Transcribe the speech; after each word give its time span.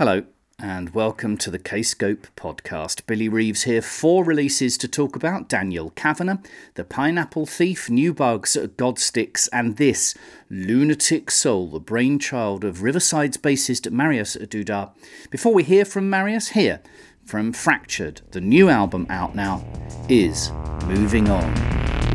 Hello, 0.00 0.22
and 0.58 0.94
welcome 0.94 1.36
to 1.36 1.50
the 1.50 1.58
Kscope 1.58 2.28
podcast. 2.34 3.04
Billy 3.06 3.28
Reeves 3.28 3.64
here. 3.64 3.82
Four 3.82 4.24
releases 4.24 4.78
to 4.78 4.88
talk 4.88 5.14
about 5.14 5.46
Daniel 5.46 5.90
Cavanagh, 5.90 6.38
The 6.72 6.84
Pineapple 6.84 7.44
Thief, 7.44 7.90
New 7.90 8.14
Bugs, 8.14 8.56
Godsticks, 8.56 9.46
and 9.52 9.76
this 9.76 10.14
Lunatic 10.48 11.30
Soul, 11.30 11.66
the 11.66 11.80
brainchild 11.80 12.64
of 12.64 12.82
Riverside's 12.82 13.36
bassist 13.36 13.90
Mariusz 13.90 14.38
Duda. 14.46 14.92
Before 15.28 15.52
we 15.52 15.64
hear 15.64 15.84
from 15.84 16.10
Mariusz, 16.10 16.52
here 16.52 16.80
from 17.22 17.52
Fractured, 17.52 18.22
the 18.30 18.40
new 18.40 18.70
album 18.70 19.06
out 19.10 19.34
now, 19.34 19.62
is 20.08 20.50
Moving 20.86 21.28
On. 21.28 21.44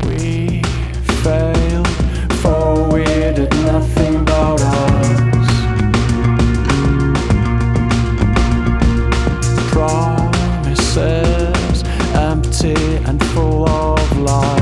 We 0.08 0.60
failed, 1.22 1.86
for 2.38 2.92
we 2.92 3.04
did 3.04 3.52
nothing 3.52 4.24
but 4.24 4.60
us. 4.60 5.35
Empty 12.64 12.96
and 13.04 13.22
full 13.26 13.68
of 13.68 14.18
lies. 14.18 14.55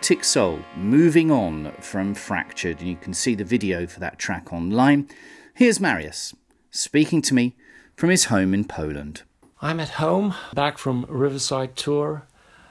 Lunatic 0.00 0.24
Soul, 0.24 0.60
moving 0.76 1.30
on 1.30 1.72
from 1.82 2.14
Fractured, 2.14 2.80
and 2.80 2.88
you 2.88 2.96
can 2.96 3.12
see 3.12 3.34
the 3.34 3.44
video 3.44 3.86
for 3.86 4.00
that 4.00 4.18
track 4.18 4.50
online. 4.50 5.06
Here's 5.52 5.78
Mariusz 5.78 6.32
speaking 6.70 7.20
to 7.20 7.34
me 7.34 7.54
from 7.96 8.08
his 8.08 8.24
home 8.24 8.54
in 8.54 8.64
Poland. 8.64 9.24
I'm 9.60 9.78
at 9.78 10.00
home, 10.00 10.34
back 10.54 10.78
from 10.78 11.04
Riverside 11.06 11.76
tour, 11.76 12.22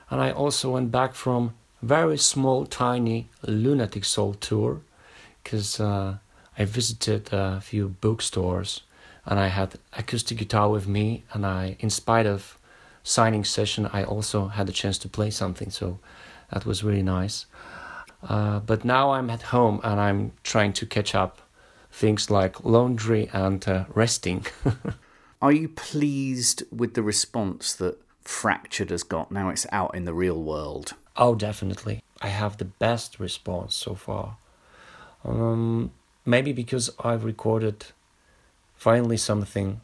and 0.09 0.19
I 0.19 0.31
also 0.31 0.71
went 0.71 0.91
back 0.91 1.13
from 1.13 1.53
very 1.83 2.17
small, 2.17 2.65
tiny 2.65 3.29
Lunatic 3.45 4.05
Soul 4.05 4.33
tour, 4.33 4.81
because 5.43 5.79
uh, 5.79 6.17
I 6.57 6.65
visited 6.65 7.31
a 7.31 7.61
few 7.61 7.89
bookstores, 8.01 8.81
and 9.27 9.39
I 9.39 9.49
had 9.49 9.75
acoustic 9.93 10.39
guitar 10.39 10.67
with 10.67 10.87
me, 10.87 11.25
and 11.31 11.45
I, 11.45 11.77
in 11.79 11.91
spite 11.91 12.25
of 12.25 12.57
signing 13.03 13.43
session, 13.43 13.87
I 13.93 14.03
also 14.03 14.47
had 14.47 14.65
the 14.65 14.73
chance 14.73 14.97
to 14.97 15.07
play 15.07 15.29
something. 15.29 15.69
So 15.69 15.99
that 16.51 16.65
was 16.65 16.83
really 16.83 17.03
nice. 17.03 17.45
Uh, 18.27 18.59
but 18.59 18.83
now 18.83 19.11
I'm 19.11 19.29
at 19.29 19.43
home 19.43 19.79
and 19.83 19.99
I'm 19.99 20.33
trying 20.43 20.73
to 20.73 20.85
catch 20.85 21.15
up 21.15 21.41
things 21.91 22.29
like 22.29 22.63
laundry 22.63 23.29
and 23.33 23.65
uh, 23.67 23.85
resting. 23.93 24.45
Are 25.41 25.51
you 25.51 25.69
pleased 25.69 26.63
with 26.71 26.95
the 26.95 27.03
response 27.03 27.73
that 27.73 27.97
Fractured 28.23 28.89
has 28.89 29.03
got 29.03 29.31
now 29.31 29.49
it's 29.49 29.65
out 29.71 29.95
in 29.95 30.05
the 30.05 30.13
real 30.13 30.41
world? 30.41 30.93
Oh, 31.15 31.33
definitely. 31.33 32.03
I 32.21 32.27
have 32.27 32.57
the 32.57 32.65
best 32.65 33.19
response 33.19 33.75
so 33.75 33.95
far. 33.95 34.37
Um, 35.23 35.91
maybe 36.25 36.53
because 36.53 36.89
I've 36.99 37.23
recorded 37.23 37.85
finally 38.75 39.17
something 39.17 39.81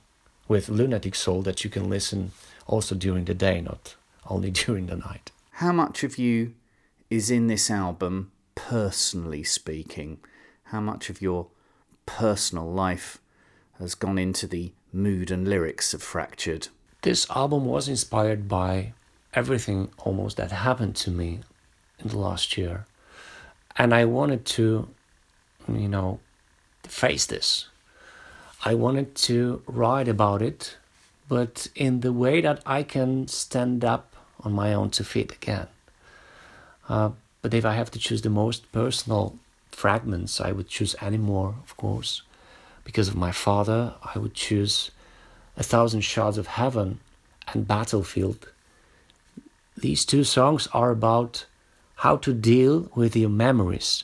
with 0.47 0.69
Lunatic 0.69 1.15
Soul 1.15 1.41
that 1.43 1.63
you 1.63 1.69
can 1.69 1.89
listen 1.89 2.31
also 2.67 2.95
during 2.95 3.25
the 3.25 3.33
day, 3.33 3.61
not 3.61 3.95
only 4.29 4.51
during 4.65 4.87
the 4.87 4.97
night. 4.97 5.31
How 5.59 5.71
much 5.71 6.03
of 6.03 6.17
you 6.17 6.53
is 7.09 7.31
in 7.31 7.47
this 7.47 7.71
album, 7.71 8.33
personally 8.55 9.41
speaking? 9.45 10.17
How 10.65 10.81
much 10.81 11.09
of 11.09 11.21
your 11.21 11.47
personal 12.05 12.69
life 12.69 13.19
has 13.79 13.95
gone 13.95 14.17
into 14.17 14.47
the 14.47 14.73
mood 14.91 15.31
and 15.31 15.47
lyrics 15.47 15.93
of 15.93 16.03
Fractured? 16.03 16.67
This 17.03 17.25
album 17.29 17.63
was 17.63 17.87
inspired 17.87 18.49
by 18.49 18.91
everything 19.33 19.91
almost 19.99 20.35
that 20.35 20.51
happened 20.51 20.97
to 20.97 21.09
me 21.09 21.39
in 21.99 22.09
the 22.09 22.19
last 22.19 22.57
year. 22.57 22.85
And 23.77 23.93
I 23.93 24.03
wanted 24.03 24.43
to, 24.57 24.89
you 25.69 25.87
know, 25.87 26.19
face 26.83 27.25
this. 27.25 27.69
I 28.65 28.73
wanted 28.73 29.15
to 29.29 29.61
write 29.67 30.09
about 30.09 30.41
it, 30.41 30.75
but 31.29 31.69
in 31.75 32.01
the 32.01 32.11
way 32.11 32.41
that 32.41 32.61
I 32.65 32.83
can 32.83 33.29
stand 33.29 33.85
up 33.85 34.14
on 34.45 34.53
my 34.53 34.73
own 34.73 34.89
to 34.91 35.03
fit 35.03 35.31
again. 35.31 35.67
Uh, 36.87 37.09
but 37.41 37.53
if 37.53 37.65
I 37.65 37.73
have 37.73 37.91
to 37.91 37.99
choose 37.99 38.21
the 38.21 38.29
most 38.29 38.71
personal 38.71 39.37
fragments, 39.71 40.39
I 40.39 40.51
would 40.51 40.69
choose 40.69 40.95
Anymore, 41.01 41.55
of 41.63 41.75
course. 41.77 42.21
Because 42.83 43.07
of 43.07 43.15
my 43.15 43.31
father, 43.31 43.95
I 44.03 44.19
would 44.19 44.33
choose 44.33 44.91
A 45.57 45.63
Thousand 45.63 46.01
Shards 46.01 46.37
of 46.37 46.47
Heaven 46.47 46.99
and 47.53 47.67
Battlefield. 47.67 48.47
These 49.75 50.05
two 50.05 50.23
songs 50.23 50.67
are 50.73 50.91
about 50.91 51.45
how 51.97 52.17
to 52.17 52.33
deal 52.33 52.89
with 52.95 53.15
your 53.15 53.29
memories 53.29 54.03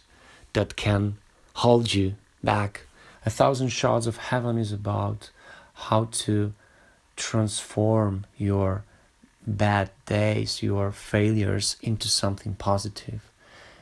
that 0.53 0.75
can 0.75 1.17
hold 1.55 1.93
you 1.93 2.15
back. 2.43 2.81
A 3.25 3.29
Thousand 3.29 3.69
Shards 3.69 4.07
of 4.07 4.17
Heaven 4.17 4.57
is 4.57 4.71
about 4.71 5.29
how 5.73 6.05
to 6.11 6.53
transform 7.15 8.25
your 8.37 8.83
bad 9.45 9.89
days, 10.05 10.61
your 10.61 10.91
failures 10.91 11.75
into 11.81 12.07
something 12.07 12.53
positive. 12.55 13.21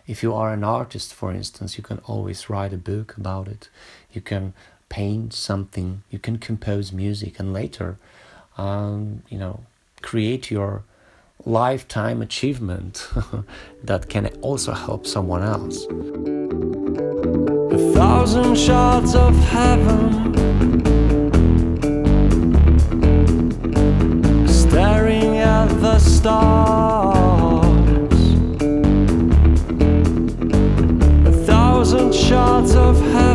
If 0.08 0.24
you 0.24 0.34
are 0.34 0.54
an 0.54 0.64
artist, 0.64 1.14
for 1.14 1.32
instance, 1.32 1.78
you 1.78 1.84
can 1.84 2.00
always 2.06 2.50
write 2.50 2.74
a 2.74 2.78
book 2.78 3.16
about 3.18 3.48
it. 3.48 3.70
You 4.12 4.22
can 4.22 4.54
paint 4.90 5.34
something, 5.34 6.02
you 6.10 6.18
can 6.18 6.40
compose 6.40 6.92
music, 6.92 7.40
and 7.40 7.54
later, 7.54 7.98
um, 8.58 9.22
you 9.30 9.38
know, 9.38 9.62
create 10.02 10.50
your 10.50 10.84
lifetime 11.46 12.22
achievement 12.22 13.08
that 13.84 14.10
can 14.10 14.28
also 14.42 14.74
help 14.74 15.06
someone 15.06 15.44
else. 15.44 15.86
A 17.72 17.94
thousand 17.94 18.58
shards 18.58 19.16
of 19.16 19.36
heaven 19.36 20.99
the 25.68 26.00
stars. 26.00 27.18
A 31.26 31.32
thousand 31.46 32.14
shards 32.14 32.76
of 32.76 33.00
heaven. 33.12 33.29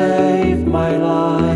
save 0.00 0.66
my 0.66 0.96
life. 0.96 1.49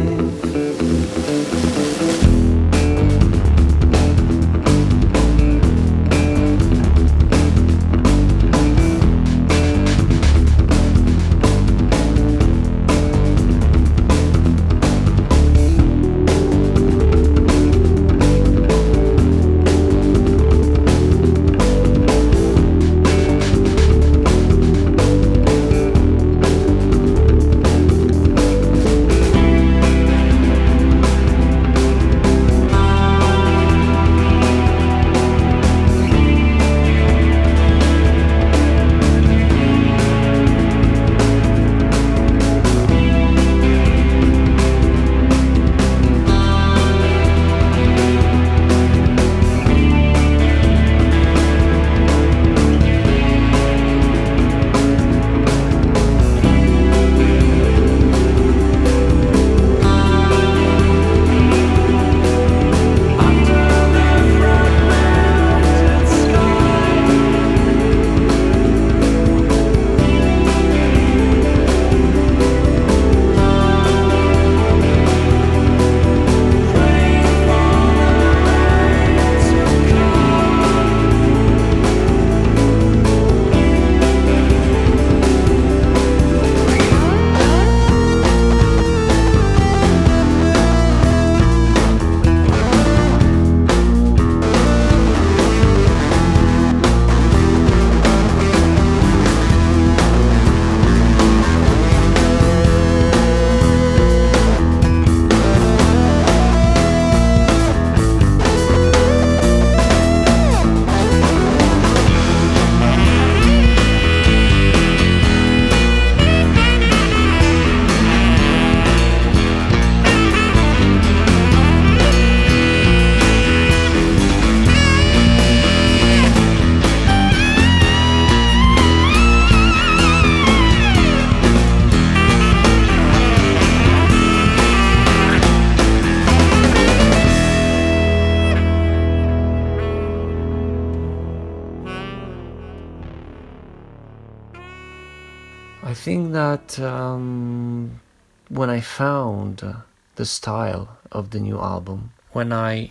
Um, 146.81 148.00
when 148.49 148.71
I 148.71 148.81
found 148.81 149.62
uh, 149.62 149.75
the 150.16 150.25
style 150.25 150.99
of 151.11 151.31
the 151.31 151.40
new 151.40 151.59
album, 151.59 152.12
when 152.33 152.52
I 152.52 152.90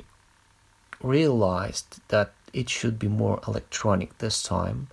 realized 1.01 1.99
that 2.07 2.33
it 2.53 2.69
should 2.69 2.97
be 2.97 3.07
more 3.07 3.39
electronic 3.47 4.17
this 4.17 4.41
time, 4.43 4.87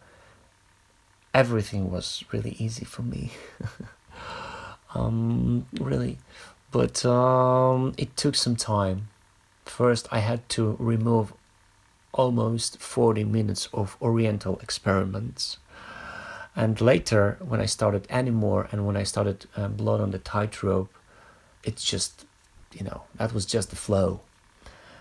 everything 1.33 1.91
was 1.91 2.25
really 2.33 2.57
easy 2.59 2.85
for 2.85 3.03
me. 3.03 3.33
um, 4.95 5.67
really, 5.79 6.19
but 6.71 7.05
um, 7.07 7.95
it 7.97 8.17
took 8.17 8.35
some 8.35 8.57
time. 8.57 9.09
First, 9.65 10.09
I 10.11 10.19
had 10.19 10.49
to 10.51 10.77
remove 10.79 11.33
almost 12.13 12.81
40 12.81 13.25
minutes 13.25 13.69
of 13.73 13.97
Oriental 14.03 14.59
experiments. 14.59 15.59
And 16.57 16.81
later, 16.81 17.39
when 17.41 17.61
I 17.61 17.67
started 17.67 18.07
Anymore 18.11 18.69
and 18.73 18.87
when 18.87 18.97
I 18.97 19.05
started 19.05 19.47
um, 19.57 19.75
Blood 19.75 20.01
on 20.01 20.11
the 20.11 20.19
Tightrope, 20.19 20.93
it's 21.63 21.85
just, 21.85 22.27
you 22.73 22.85
know, 22.85 23.03
that 23.17 23.33
was 23.33 23.47
just 23.47 23.71
the 23.71 23.77
flow. 23.77 24.21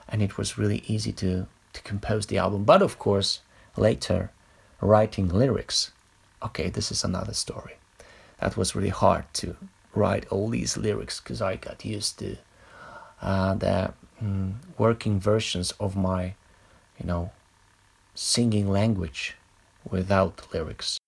And 0.08 0.22
it 0.22 0.38
was 0.38 0.58
really 0.58 0.84
easy 0.88 1.12
to, 1.14 1.48
to 1.74 1.82
compose 1.82 2.28
the 2.28 2.38
album. 2.38 2.64
But 2.64 2.82
of 2.82 3.00
course, 3.00 3.42
later, 3.76 4.32
writing 4.82 5.30
lyrics, 5.30 5.92
okay, 6.44 6.70
this 6.70 6.92
is 6.92 7.04
another 7.04 7.34
story. 7.34 7.76
That 8.40 8.56
was 8.56 8.76
really 8.76 8.90
hard 8.90 9.26
to 9.36 9.56
write 9.94 10.28
all 10.30 10.50
these 10.50 10.78
lyrics 10.78 11.20
because 11.20 11.42
I 11.42 11.56
got 11.56 11.84
used 11.84 12.20
to 12.20 12.38
uh, 13.22 13.56
the 13.56 13.94
mm, 14.24 14.54
working 14.78 15.20
versions 15.20 15.72
of 15.80 15.96
my, 15.96 16.36
you 17.00 17.06
know, 17.06 17.32
singing 18.16 18.70
language 18.70 19.36
without 19.90 20.48
lyrics. 20.54 20.99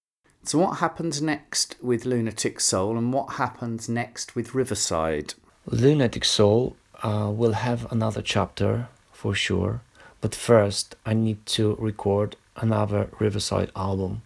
So, 0.44 0.58
what 0.58 0.78
happens 0.78 1.22
next 1.22 1.76
with 1.82 2.04
Lunatic 2.04 2.60
Soul 2.60 2.98
and 2.98 3.14
what 3.14 3.34
happens 3.34 3.88
next 3.88 4.36
with 4.36 4.56
Riverside? 4.56 5.36
Lunatic 5.68 6.26
Soul 6.26 6.76
uh, 7.04 7.32
will 7.32 7.54
have 7.54 7.92
another 7.92 8.24
chapter 8.24 8.88
for 9.12 9.36
sure, 9.36 9.82
but 10.20 10.34
first 10.34 10.96
I 11.06 11.14
need 11.14 11.46
to 11.58 11.76
record 11.76 12.38
another 12.56 13.10
Riverside 13.20 13.72
album. 13.76 14.24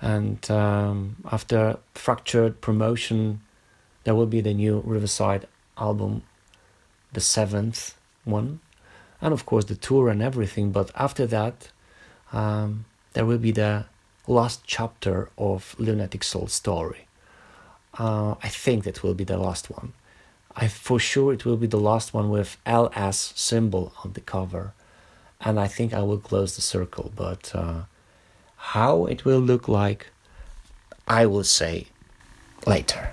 And 0.00 0.50
um, 0.50 1.16
after 1.30 1.78
Fractured 1.94 2.60
Promotion, 2.60 3.40
there 4.02 4.16
will 4.16 4.26
be 4.26 4.40
the 4.40 4.54
new 4.54 4.82
Riverside 4.84 5.46
album, 5.78 6.24
the 7.12 7.20
seventh 7.20 7.94
one, 8.24 8.58
and 9.20 9.32
of 9.32 9.46
course 9.46 9.66
the 9.66 9.76
tour 9.76 10.08
and 10.08 10.20
everything. 10.20 10.72
But 10.72 10.90
after 10.96 11.28
that, 11.28 11.68
um, 12.32 12.86
there 13.12 13.24
will 13.24 13.38
be 13.38 13.52
the 13.52 13.86
last 14.26 14.62
chapter 14.66 15.28
of 15.36 15.74
Lunatic 15.78 16.24
Soul 16.24 16.46
story. 16.46 17.06
Uh, 17.98 18.34
I 18.42 18.48
think 18.48 18.84
that 18.84 19.02
will 19.02 19.14
be 19.14 19.24
the 19.24 19.38
last 19.38 19.70
one. 19.70 19.92
I 20.56 20.68
for 20.68 20.98
sure 20.98 21.32
it 21.32 21.44
will 21.44 21.56
be 21.56 21.66
the 21.66 21.80
last 21.80 22.14
one 22.14 22.30
with 22.30 22.56
LS 22.64 23.32
symbol 23.36 23.92
on 24.04 24.12
the 24.12 24.20
cover, 24.20 24.72
and 25.40 25.58
I 25.58 25.66
think 25.66 25.92
I 25.92 26.02
will 26.02 26.18
close 26.18 26.56
the 26.56 26.62
circle. 26.62 27.12
But 27.14 27.52
uh, 27.54 27.82
how 28.56 29.06
it 29.06 29.24
will 29.24 29.40
look 29.40 29.68
like, 29.68 30.08
I 31.06 31.26
will 31.26 31.44
say 31.44 31.88
later. 32.66 33.12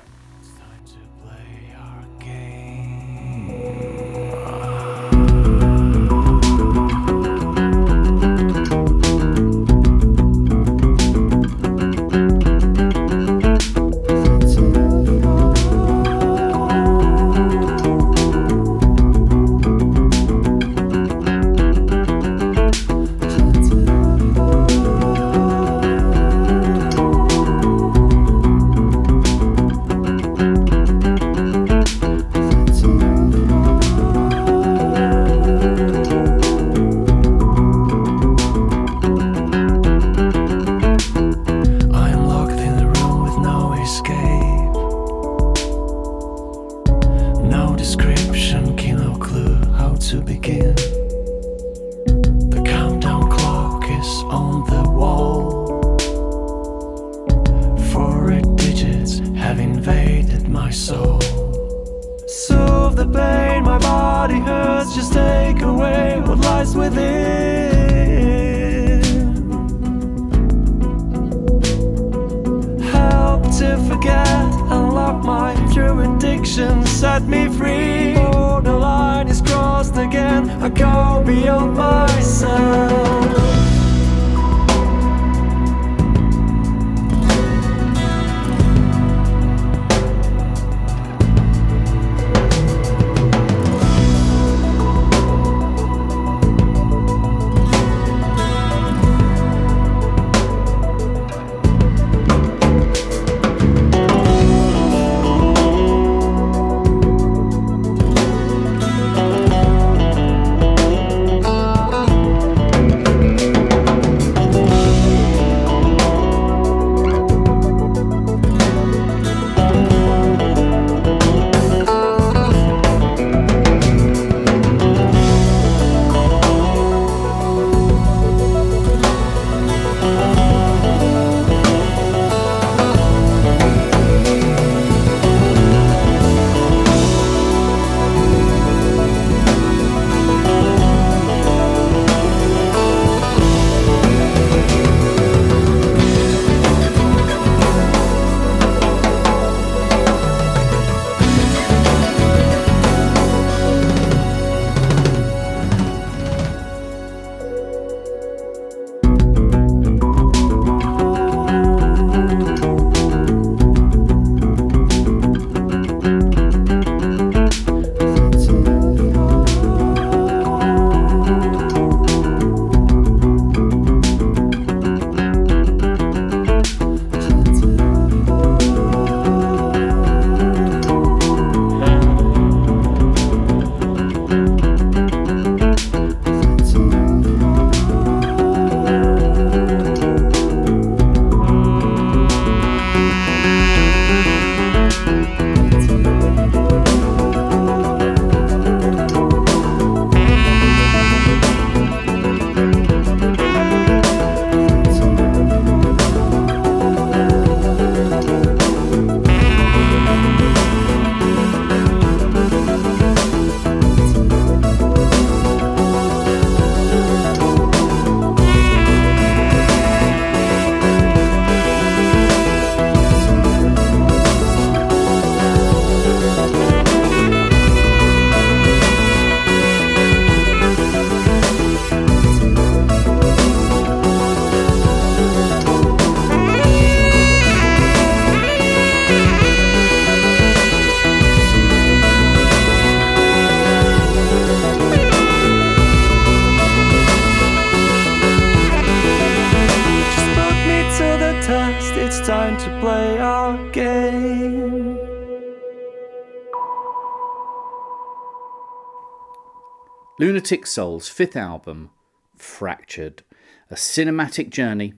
Lunatic 260.21 260.65
Soul's 260.67 261.09
fifth 261.09 261.35
album, 261.35 261.89
Fractured, 262.37 263.23
a 263.71 263.75
cinematic 263.75 264.51
journey 264.51 264.93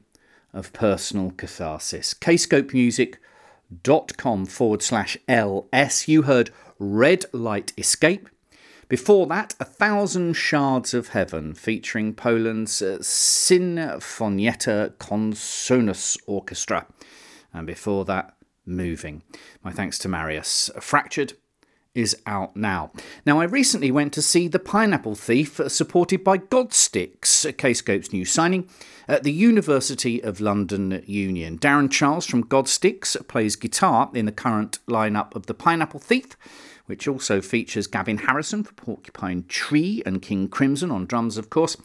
of 0.51 0.74
personal 0.74 1.32
catharsis. 1.32 2.13
Kscopemusic.com 2.13 4.46
forward 4.46 4.82
slash 4.82 5.18
LS. 5.30 6.10
You 6.10 6.24
heard 6.24 6.50
Red 6.77 7.24
Light 7.32 7.72
Escape. 7.77 8.27
Before 8.89 9.25
that, 9.27 9.56
A 9.62 9.65
Thousand 9.65 10.34
Shards 10.34 10.94
of 10.94 11.08
Heaven, 11.08 11.53
featuring 11.53 12.13
Poland's 12.13 12.82
uh, 12.82 12.98
Sinfonietta 13.00 14.98
Consonus 14.98 16.18
Orchestra. 16.27 16.86
And 17.53 17.65
before 17.65 18.03
that, 18.03 18.36
Moving. 18.65 19.24
My 19.63 19.72
thanks 19.72 19.98
to 20.00 20.10
Mariusz. 20.10 20.70
Fractured 20.82 21.34
is 21.96 22.18
out 22.26 22.56
now. 22.56 22.92
Now, 23.26 23.40
I 23.40 23.46
recently 23.46 23.92
went 23.92 24.14
to 24.14 24.22
see 24.22 24.48
The 24.48 24.60
Pineapple 24.60 25.16
Thief, 25.16 25.60
uh, 25.60 25.70
supported 25.70 26.24
by 26.24 26.38
Godsticks, 26.38 27.46
Kscope's 27.58 28.12
new 28.12 28.26
signing, 28.26 28.68
at 29.08 29.24
the 29.24 29.32
University 29.32 30.24
of 30.24 30.39
London 30.39 31.04
Union. 31.06 31.58
Darran 31.60 31.91
Charles 31.91 32.26
from 32.26 32.46
Godsticks 32.46 33.15
plays 33.28 33.56
guitar 33.56 34.10
in 34.13 34.26
the 34.26 34.32
current 34.32 34.80
lineup 34.88 35.36
of 35.36 35.46
The 35.46 35.54
Pineapple 35.54 36.00
Thief 36.00 36.36
which 36.86 37.08
also 37.08 37.41
features 37.41 37.88
Gavin 37.88 38.17
Harrison 38.17 38.63
for 38.63 38.74
Porcupine 38.74 39.46
Tree 39.48 40.04
and 40.06 40.22
King 40.22 40.48
Crimson 40.50 40.91
on 40.91 41.06
drums, 41.06 41.38
of 41.38 41.50
course. 41.50 41.78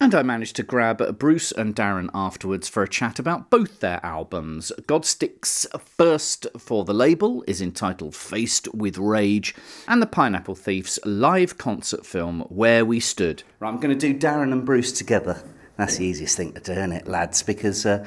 And 0.00 0.14
I 0.14 0.22
managed 0.22 0.56
to 0.56 0.62
grab 0.62 1.18
Bruce 1.18 1.50
and 1.50 1.74
Darran 1.74 2.08
afterwards 2.14 2.68
for 2.68 2.82
a 2.82 2.88
chat 2.88 3.18
about 3.18 3.50
both 3.50 3.80
their 3.80 4.00
albums. 4.04 4.70
Godsticks' 4.82 5.66
first 5.80 6.46
for 6.56 6.84
the 6.84 6.94
label 6.94 7.42
is 7.46 7.60
entitled 7.60 8.14
Faced 8.14 8.72
with 8.74 8.98
Rage, 8.98 9.54
and 9.88 10.00
The 10.00 10.06
Pineapple 10.06 10.54
Thief's 10.54 10.98
live 11.04 11.58
concert 11.58 12.06
film 12.06 12.40
Where 12.42 12.84
We 12.84 13.00
Stood. 13.00 13.42
Right, 13.58 13.68
I'm 13.68 13.80
going 13.80 13.96
to 13.96 14.12
do 14.12 14.18
Darran 14.18 14.52
and 14.52 14.64
Bruce 14.64 14.92
together. 14.92 15.42
That's 15.76 15.96
the 15.96 16.04
easiest 16.04 16.36
thing 16.36 16.52
to 16.52 16.60
do, 16.60 16.72
isn't 16.72 16.92
it, 16.92 17.08
lads? 17.08 17.42
Because 17.42 17.84
uh, 17.84 18.06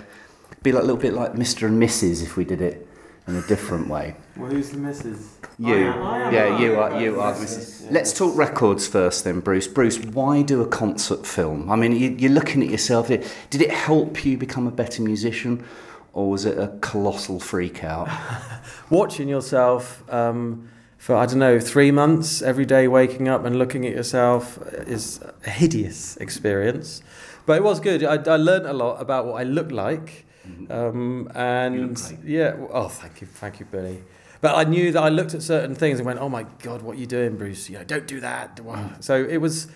it'd 0.51 0.63
be 0.63 0.71
like, 0.71 0.83
a 0.83 0.85
little 0.85 1.01
bit 1.01 1.13
like 1.13 1.33
Mr. 1.33 1.67
and 1.67 1.81
Mrs. 1.81 2.23
if 2.23 2.37
we 2.37 2.45
did 2.45 2.61
it 2.61 2.87
in 3.27 3.35
a 3.35 3.41
different 3.47 3.89
way. 3.89 4.15
Well, 4.37 4.49
who's 4.49 4.69
the 4.69 4.77
missus? 4.77 5.36
You, 5.59 5.75
yeah, 5.75 6.59
you 6.59 6.75
are, 6.75 7.01
you 7.01 7.19
are. 7.19 7.33
Mrs. 7.33 7.91
Let's 7.91 8.13
talk 8.13 8.37
records 8.37 8.87
first, 8.87 9.23
then, 9.23 9.39
Bruce. 9.39 9.67
Bruce, 9.67 9.97
why 9.99 10.43
do 10.43 10.61
a 10.61 10.67
concert 10.67 11.25
film? 11.25 11.71
I 11.71 11.75
mean, 11.75 11.93
you, 11.93 12.09
you're 12.11 12.31
looking 12.31 12.61
at 12.61 12.69
yourself. 12.69 13.07
Did 13.07 13.25
it 13.53 13.71
help 13.71 14.23
you 14.23 14.37
become 14.37 14.67
a 14.67 14.71
better 14.71 15.01
musician, 15.01 15.65
or 16.13 16.29
was 16.29 16.45
it 16.45 16.59
a 16.59 16.67
colossal 16.81 17.39
freak 17.39 17.83
out? 17.83 18.07
Watching 18.91 19.27
yourself 19.27 20.03
um, 20.13 20.69
for 20.99 21.15
I 21.15 21.25
don't 21.25 21.39
know 21.39 21.59
three 21.59 21.89
months 21.89 22.43
every 22.43 22.65
day, 22.65 22.87
waking 22.87 23.27
up 23.27 23.43
and 23.43 23.57
looking 23.57 23.85
at 23.87 23.93
yourself 23.93 24.59
is 24.85 25.19
a 25.43 25.49
hideous 25.49 26.17
experience. 26.17 27.01
But 27.47 27.57
it 27.57 27.63
was 27.63 27.79
good. 27.79 28.03
I, 28.03 28.15
I 28.31 28.35
learned 28.35 28.67
a 28.67 28.73
lot 28.73 29.01
about 29.01 29.25
what 29.25 29.39
I 29.41 29.43
look 29.43 29.71
like. 29.71 30.25
Um, 30.69 31.31
and 31.35 32.01
yeah, 32.23 32.55
oh, 32.71 32.87
thank 32.89 33.21
you, 33.21 33.27
thank 33.27 33.59
you, 33.59 33.65
Billy. 33.65 34.03
But 34.41 34.55
I 34.55 34.63
knew 34.63 34.91
that 34.91 35.01
I 35.01 35.09
looked 35.09 35.33
at 35.33 35.41
certain 35.41 35.75
things 35.75 35.99
and 35.99 36.05
went, 36.05 36.19
"Oh 36.19 36.29
my 36.29 36.45
God, 36.61 36.81
what 36.81 36.95
are 36.95 36.99
you 36.99 37.07
doing, 37.07 37.37
Bruce? 37.37 37.69
You 37.69 37.79
know, 37.79 37.83
don't 37.83 38.07
do 38.07 38.19
that." 38.19 38.59
So 38.99 39.23
it 39.23 39.37
was, 39.37 39.67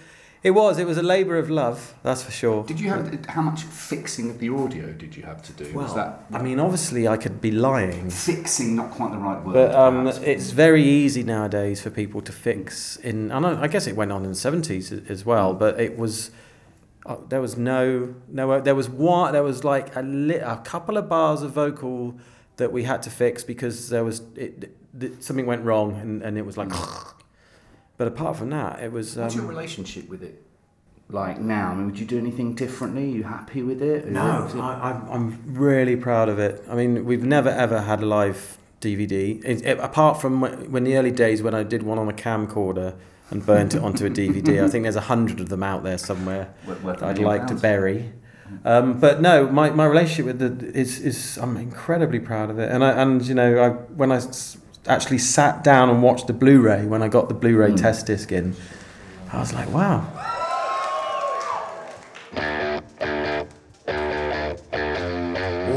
it 0.43 0.51
was, 0.51 0.79
it 0.79 0.85
was 0.87 0.97
a 0.97 1.03
labour 1.03 1.37
of 1.37 1.49
love, 1.49 1.93
that's 2.03 2.23
for 2.23 2.31
sure. 2.31 2.63
Did 2.63 2.79
you 2.79 2.89
have 2.89 3.25
how 3.25 3.41
much 3.41 3.61
fixing 3.63 4.29
of 4.29 4.39
the 4.39 4.49
audio 4.49 4.91
did 4.91 5.15
you 5.15 5.23
have 5.23 5.41
to 5.43 5.53
do? 5.53 5.71
Well, 5.73 5.85
was 5.85 5.95
that 5.95 6.23
I 6.33 6.41
mean, 6.41 6.59
obviously, 6.59 7.07
I 7.07 7.17
could 7.17 7.41
be 7.41 7.51
lying, 7.51 8.09
fixing? 8.09 8.75
Not 8.75 8.91
quite 8.91 9.11
the 9.11 9.17
right 9.17 9.43
word. 9.43 9.53
but 9.53 9.75
um, 9.75 10.07
it's 10.07 10.51
very 10.51 10.83
easy 10.83 11.23
nowadays 11.23 11.81
for 11.81 11.89
people 11.89 12.21
to 12.21 12.31
fix. 12.31 12.97
In 12.97 13.31
I 13.31 13.39
know, 13.39 13.57
I 13.61 13.67
guess 13.67 13.87
it 13.87 13.95
went 13.95 14.11
on 14.11 14.23
in 14.23 14.29
the 14.31 14.35
seventies 14.35 14.91
as 14.91 15.25
well, 15.25 15.53
but 15.53 15.79
it 15.79 15.97
was. 15.97 16.31
Uh, 17.03 17.15
there 17.29 17.41
was 17.41 17.57
no, 17.57 18.13
no. 18.27 18.61
There 18.61 18.75
was 18.75 18.87
one. 18.87 19.33
There 19.33 19.41
was 19.41 19.63
like 19.63 19.95
a 19.95 20.03
li- 20.03 20.35
a 20.35 20.57
couple 20.57 20.97
of 20.97 21.09
bars 21.09 21.41
of 21.41 21.51
vocal 21.51 22.15
that 22.61 22.71
we 22.71 22.83
had 22.83 23.01
to 23.07 23.09
fix 23.09 23.43
because 23.43 23.89
there 23.89 24.03
was 24.09 24.21
it, 24.35 24.51
th- 24.99 25.13
something 25.19 25.45
went 25.45 25.63
wrong 25.65 25.87
and, 26.03 26.21
and 26.21 26.37
it 26.37 26.45
was 26.45 26.57
like. 26.57 26.69
But 27.97 28.07
apart 28.07 28.35
from 28.35 28.49
that, 28.49 28.81
it 28.81 28.91
was. 28.91 29.15
What's 29.15 29.35
your 29.35 29.43
Um, 29.43 29.49
relationship 29.49 30.09
with 30.09 30.23
it 30.23 30.41
like 31.07 31.39
now? 31.39 31.69
I 31.71 31.75
mean, 31.75 31.85
would 31.85 31.99
you 31.99 32.05
do 32.07 32.17
anything 32.17 32.55
differently? 32.55 33.03
Are 33.11 33.15
you 33.17 33.23
happy 33.23 33.61
with 33.61 33.79
it? 33.83 34.05
Or 34.07 34.09
no, 34.11 34.47
it- 34.51 34.55
I, 34.55 34.89
I'm, 34.89 34.99
I'm 35.15 35.25
really 35.53 35.95
proud 35.95 36.27
of 36.27 36.39
it. 36.39 36.63
I 36.67 36.73
mean, 36.73 37.05
we've 37.05 37.23
never 37.37 37.49
ever 37.49 37.79
had 37.81 38.01
a 38.01 38.07
live 38.07 38.57
DVD 38.81 39.43
it, 39.45 39.63
it- 39.63 39.79
apart 39.79 40.19
from 40.19 40.41
when, 40.41 40.71
when 40.71 40.83
the 40.83 40.97
early 40.97 41.11
days 41.11 41.43
when 41.43 41.53
I 41.53 41.61
did 41.61 41.83
one 41.83 41.99
on 41.99 42.09
a 42.09 42.13
camcorder 42.25 42.95
and 43.29 43.45
burnt 43.45 43.75
it 43.75 43.83
onto 43.83 44.03
a 44.07 44.09
DVD. 44.09 44.63
I 44.63 44.67
think 44.67 44.81
there's 44.83 44.95
a 44.95 45.01
hundred 45.13 45.39
of 45.39 45.49
them 45.49 45.61
out 45.61 45.83
there 45.83 45.99
somewhere. 45.99 46.45
Worth- 46.67 46.83
worth 46.83 46.99
that 47.01 47.09
I'd 47.09 47.19
like 47.19 47.45
to 47.47 47.55
bury. 47.55 48.13
Um, 48.65 48.99
but 48.99 49.21
no, 49.21 49.47
my, 49.49 49.69
my 49.71 49.85
relationship 49.85 50.25
with 50.25 50.39
the 50.39 50.67
is 50.77 50.99
is 50.99 51.05
is 51.35 51.37
I'm 51.37 51.57
incredibly 51.57 52.19
proud 52.19 52.49
of 52.49 52.59
it, 52.59 52.69
and 52.71 52.83
I 52.83 52.91
and 53.01 53.21
you 53.25 53.33
know 53.35 53.59
I 53.63 53.69
when 53.69 54.11
I 54.11 54.17
s- 54.17 54.57
actually 54.87 55.17
sat 55.19 55.63
down 55.63 55.89
and 55.89 56.01
watched 56.03 56.27
the 56.27 56.33
Blu-ray 56.33 56.85
when 56.85 57.01
I 57.01 57.07
got 57.07 57.27
the 57.27 57.33
Blu-ray 57.35 57.71
Mm. 57.71 57.77
test 57.81 58.05
disc 58.07 58.31
in, 58.31 58.55
I 59.33 59.39
was 59.39 59.53
like, 59.53 59.69
wow. 59.73 60.05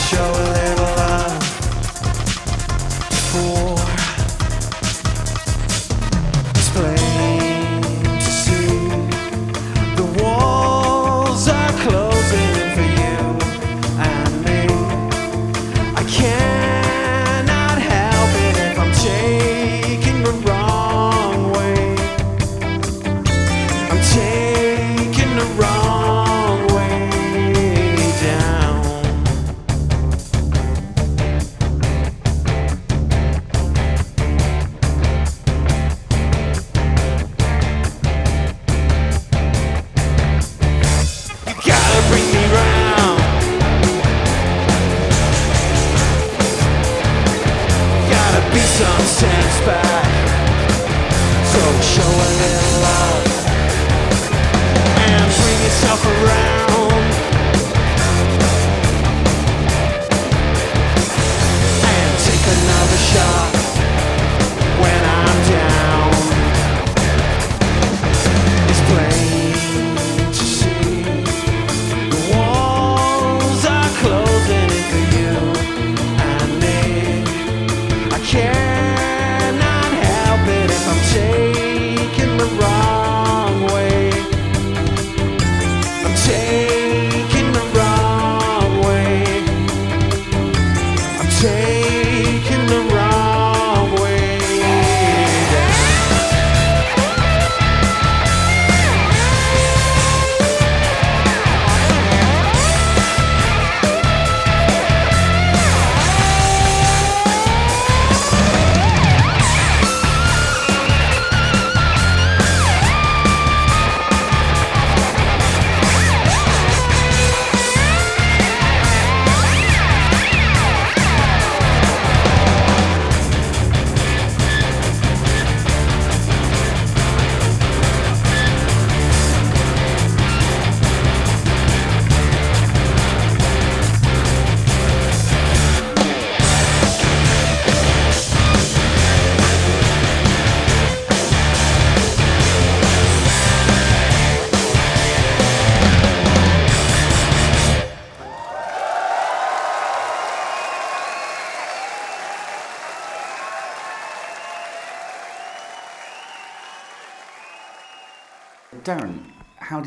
Show 0.05 0.44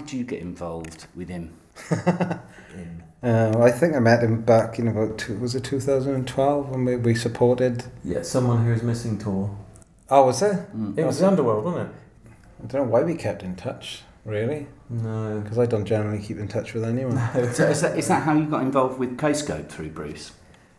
did 0.09 0.17
you 0.17 0.25
get 0.25 0.41
involved 0.41 1.07
with 1.15 1.29
him? 1.29 1.55
Uh, 3.21 3.53
I 3.59 3.73
think 3.73 3.97
I 3.97 3.99
met 3.99 4.23
him 4.23 4.43
back 4.43 4.79
in 4.79 4.87
about 4.87 5.19
two, 5.19 5.37
was 5.39 5.57
it 5.57 5.65
2012 5.65 6.71
when 6.71 6.85
we, 6.85 6.95
we 6.95 7.15
supported. 7.17 7.83
Yeah, 8.05 8.23
someone 8.23 8.65
who 8.65 8.73
is 8.73 8.85
missing 8.85 9.19
tour. 9.19 9.59
Oh, 10.09 10.27
was 10.27 10.41
it? 10.41 10.57
It 10.97 11.05
was 11.05 11.19
the 11.19 11.27
Underworld, 11.27 11.65
wasn't 11.65 11.89
it? 11.91 12.31
I 12.63 12.67
don't 12.69 12.87
know 12.87 12.93
why 12.93 13.03
we 13.03 13.17
kept 13.17 13.43
in 13.43 13.57
touch, 13.57 14.03
really, 14.25 14.69
No. 14.89 15.41
because 15.41 15.59
I 15.59 15.67
don't 15.67 15.85
generally 15.85 16.23
keep 16.23 16.39
in 16.39 16.47
touch 16.47 16.75
with 16.75 16.85
anyone. 16.85 17.17
So 17.55 17.65
is 17.67 17.81
that, 17.81 17.99
is 17.99 18.07
that 18.07 18.23
how 18.23 18.35
you 18.35 18.47
got 18.47 18.63
involved 18.63 19.01
with 19.01 19.17
Kscope 19.19 19.69
through 19.69 19.91
Bruce? 19.91 20.31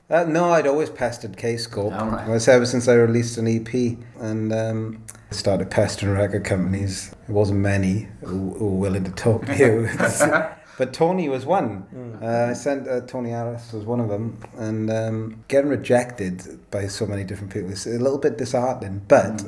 Uh, 0.10 0.24
no, 0.24 0.54
I'd 0.54 0.66
always 0.66 0.90
pestered 0.90 1.36
Kscope. 1.36 1.92
All 2.00 2.08
right. 2.08 2.26
It 2.26 2.32
was 2.32 2.48
ever 2.48 2.66
since 2.66 2.88
I 2.88 2.94
released 2.94 3.38
an 3.38 3.50
EP 3.50 3.98
and 4.22 4.54
um, 4.54 5.04
started 5.30 5.70
pestering 5.70 6.14
record 6.14 6.46
companies. 6.46 7.14
It 7.30 7.34
wasn't 7.34 7.60
many 7.60 8.08
who, 8.22 8.56
who 8.56 8.66
were 8.66 8.80
willing 8.80 9.04
to 9.04 9.12
talk 9.12 9.46
to 9.46 9.56
you. 9.56 9.88
but 10.80 10.94
Tony 10.94 11.30
was 11.30 11.46
one. 11.46 11.86
Uh, 12.24 12.48
I 12.50 12.54
sent 12.54 12.88
uh, 12.88 13.02
Tony 13.02 13.30
Harris 13.30 13.72
was 13.72 13.86
one 13.86 14.00
of 14.00 14.10
them, 14.10 14.40
and 14.58 14.90
um, 14.90 15.44
getting 15.48 15.70
rejected 15.70 16.60
by 16.72 16.88
so 16.88 17.06
many 17.06 17.24
different 17.24 17.54
people 17.54 17.70
is 17.70 17.86
a 17.86 18.00
little 18.00 18.18
bit 18.18 18.40
disheartening. 18.40 19.04
But 19.08 19.46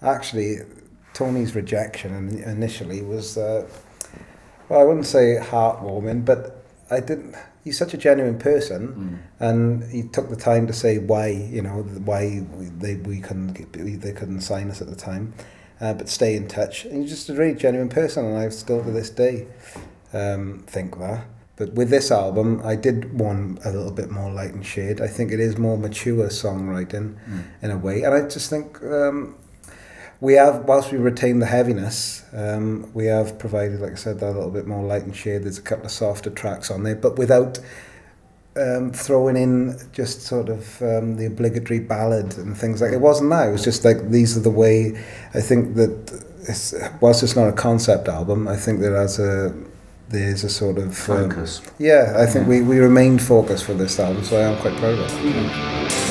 actually, 0.00 0.58
Tony's 1.12 1.56
rejection 1.56 2.40
initially 2.44 3.02
was, 3.02 3.36
uh, 3.36 3.66
well, 4.68 4.80
I 4.80 4.84
wouldn't 4.84 5.06
say 5.06 5.36
heartwarming, 5.40 6.24
but 6.24 6.64
I 6.88 7.00
didn't. 7.00 7.34
He's 7.64 7.78
such 7.78 7.94
a 7.94 7.98
genuine 7.98 8.38
person, 8.38 9.24
and 9.40 9.90
he 9.90 10.04
took 10.04 10.28
the 10.28 10.36
time 10.36 10.68
to 10.68 10.72
say 10.72 10.98
why, 10.98 11.28
you 11.28 11.62
know, 11.62 11.82
why 12.04 12.44
they 12.78 12.94
we 12.94 13.20
couldn't 13.20 13.72
they 13.72 14.12
couldn't 14.12 14.42
sign 14.42 14.70
us 14.70 14.80
at 14.80 14.88
the 14.88 14.94
time, 14.94 15.34
uh, 15.84 15.92
but 15.92 16.08
stay 16.08 16.34
in 16.34 16.48
touch. 16.48 16.86
And 16.86 17.02
he's 17.02 17.10
just 17.10 17.28
a 17.28 17.34
really 17.34 17.54
genuine 17.54 17.90
person, 17.90 18.24
and 18.24 18.38
I 18.38 18.48
still 18.48 18.82
to 18.82 18.90
this 18.90 19.10
day 19.10 19.46
um, 20.14 20.64
think 20.66 20.98
that. 20.98 21.26
But 21.56 21.74
with 21.74 21.90
this 21.90 22.10
album, 22.10 22.62
I 22.64 22.74
did 22.74 23.18
want 23.18 23.64
a 23.64 23.70
little 23.70 23.92
bit 23.92 24.10
more 24.10 24.30
light 24.32 24.54
and 24.54 24.64
shade. 24.64 25.00
I 25.00 25.06
think 25.06 25.30
it 25.30 25.40
is 25.40 25.58
more 25.58 25.76
mature 25.76 26.28
songwriting 26.28 27.16
in 27.62 27.70
a 27.70 27.76
way, 27.76 28.02
and 28.02 28.14
I 28.14 28.22
just 28.26 28.48
think 28.48 28.82
um, 28.82 29.36
we 30.20 30.34
have, 30.34 30.64
whilst 30.64 30.90
we 30.90 30.96
retain 30.96 31.38
the 31.38 31.46
heaviness, 31.46 32.24
um, 32.32 32.90
we 32.94 33.04
have 33.06 33.38
provided, 33.38 33.80
like 33.80 33.92
I 33.92 33.96
said, 33.96 34.20
that 34.20 34.30
a 34.30 34.32
little 34.32 34.50
bit 34.50 34.66
more 34.66 34.82
light 34.82 35.02
and 35.02 35.14
shade. 35.14 35.44
There's 35.44 35.58
a 35.58 35.62
couple 35.62 35.84
of 35.84 35.92
softer 35.92 36.30
tracks 36.30 36.70
on 36.70 36.82
there, 36.82 36.96
but 36.96 37.18
without 37.18 37.60
um, 38.56 38.92
throwing 38.92 39.36
in 39.36 39.78
just 39.92 40.22
sort 40.22 40.48
of 40.48 40.80
um, 40.82 41.16
the 41.16 41.26
obligatory 41.26 41.80
ballad 41.80 42.36
and 42.38 42.56
things 42.56 42.80
like 42.80 42.92
it 42.92 43.00
wasn't 43.00 43.30
that. 43.30 43.48
It 43.48 43.52
was 43.52 43.64
just 43.64 43.84
like 43.84 44.10
these 44.10 44.36
are 44.36 44.40
the 44.40 44.50
way. 44.50 44.96
I 45.34 45.40
think 45.40 45.74
that 45.74 46.22
it's, 46.48 46.74
whilst 47.00 47.22
it's 47.22 47.36
not 47.36 47.48
a 47.48 47.52
concept 47.52 48.08
album, 48.08 48.46
I 48.46 48.56
think 48.56 48.80
that 48.80 48.92
as 48.92 49.18
a 49.18 49.54
there's 50.08 50.44
a 50.44 50.50
sort 50.50 50.78
of 50.78 51.08
um, 51.08 51.30
Focus. 51.30 51.62
yeah, 51.78 52.14
I 52.16 52.26
think 52.26 52.46
we, 52.46 52.60
we 52.60 52.78
remained 52.78 53.22
focused 53.22 53.64
for 53.64 53.74
this 53.74 53.98
album, 53.98 54.22
so 54.22 54.36
I 54.36 54.52
am 54.52 54.60
quite 54.60 54.76
proud 54.76 54.98
of 54.98 55.00
it. 55.00 55.08
Tell 55.08 56.03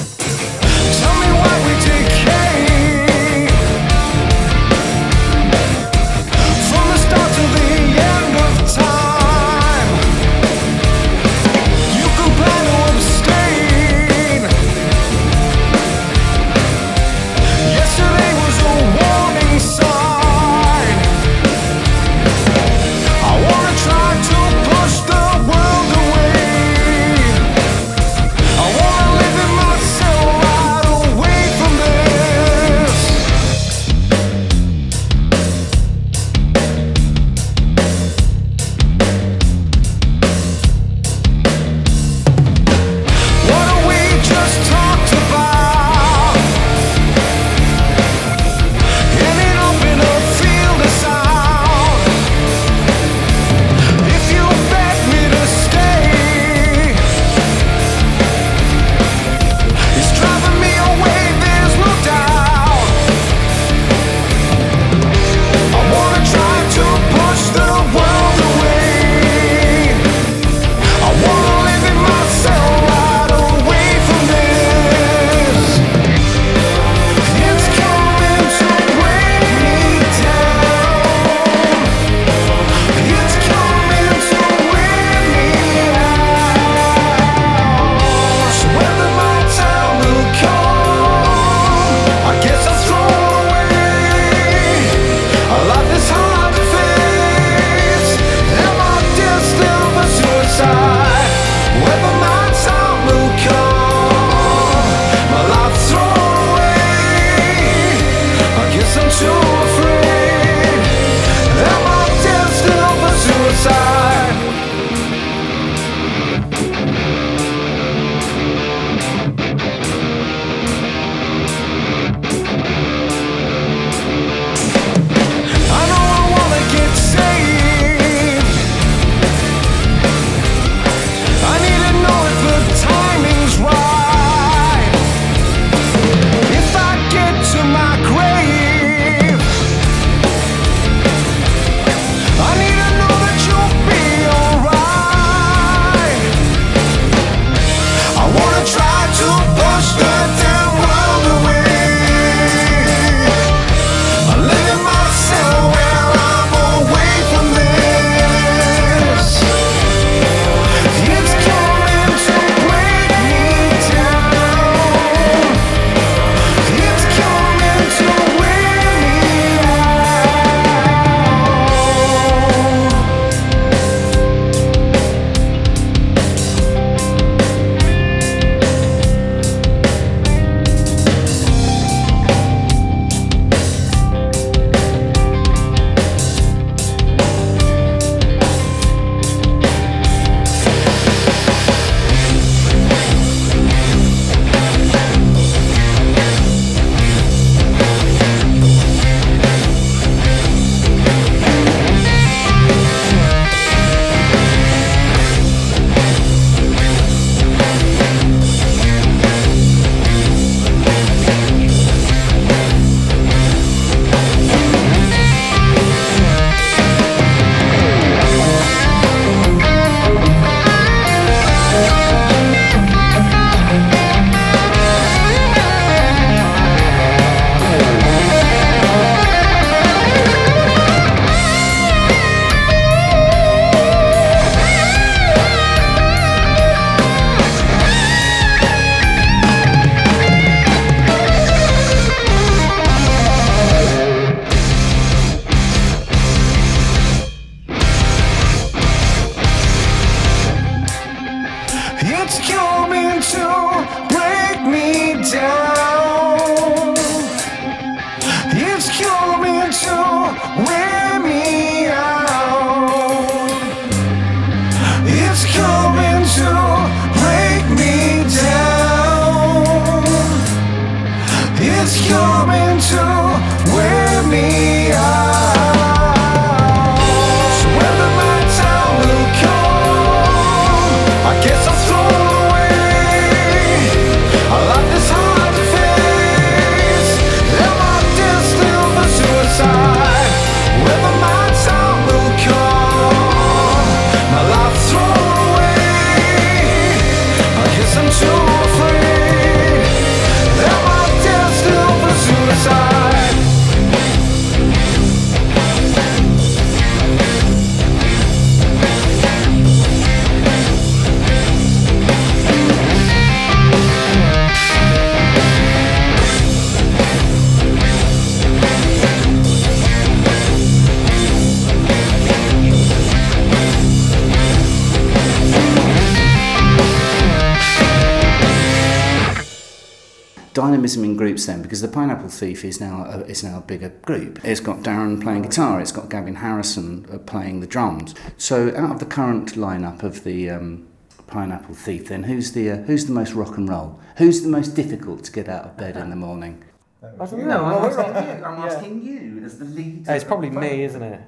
dynamism 330.83 331.03
in 331.05 331.15
groups 331.17 331.45
then? 331.45 331.61
Because 331.61 331.81
the 331.81 331.87
Pineapple 331.87 332.29
Thief 332.29 332.65
is 332.65 332.81
now 332.81 333.05
a, 333.05 333.19
is 333.21 333.43
now 333.43 333.57
a 333.57 333.61
bigger 333.61 333.89
group. 334.03 334.43
It's 334.43 334.59
got 334.59 334.79
Darran 334.83 335.21
playing 335.21 335.43
guitar. 335.43 335.79
It's 335.81 335.91
got 335.93 336.09
Gavin 336.09 336.35
Harrison 336.35 337.05
uh, 337.11 337.17
playing 337.19 337.61
the 337.61 337.67
drums. 337.67 338.13
So 338.37 338.69
out 338.75 338.91
of 338.91 338.99
the 338.99 339.05
current 339.05 339.53
lineup 339.55 340.03
of 340.03 340.23
the 340.25 340.49
um, 340.49 340.87
Pineapple 341.27 341.75
Thief, 341.75 342.09
then 342.09 342.23
who's 342.23 342.51
the 342.51 342.71
uh, 342.71 342.77
who's 342.83 343.05
the 343.05 343.13
most 343.13 343.33
rock 343.33 343.57
and 343.57 343.69
roll? 343.69 343.99
Who's 344.17 344.41
the 344.41 344.49
most 344.49 344.75
difficult 344.75 345.23
to 345.25 345.31
get 345.31 345.47
out 345.47 345.65
of 345.65 345.77
bed 345.77 345.95
in 345.97 346.09
the 346.09 346.15
morning? 346.17 346.63
I 347.01 347.25
don't 347.25 347.47
know. 347.47 347.65
I'm 347.65 347.83
I'm 347.83 347.89
asking 347.89 348.27
you. 348.37 348.43
I'm 348.45 348.57
Yeah. 348.59 348.65
asking 348.65 349.03
you 349.05 349.41
as 349.45 349.57
the 349.59 349.65
lead. 349.65 350.05
Hey, 350.07 350.15
it's 350.15 350.25
probably 350.25 350.49
me, 350.49 350.83
isn't 350.83 351.01
it? 351.03 351.21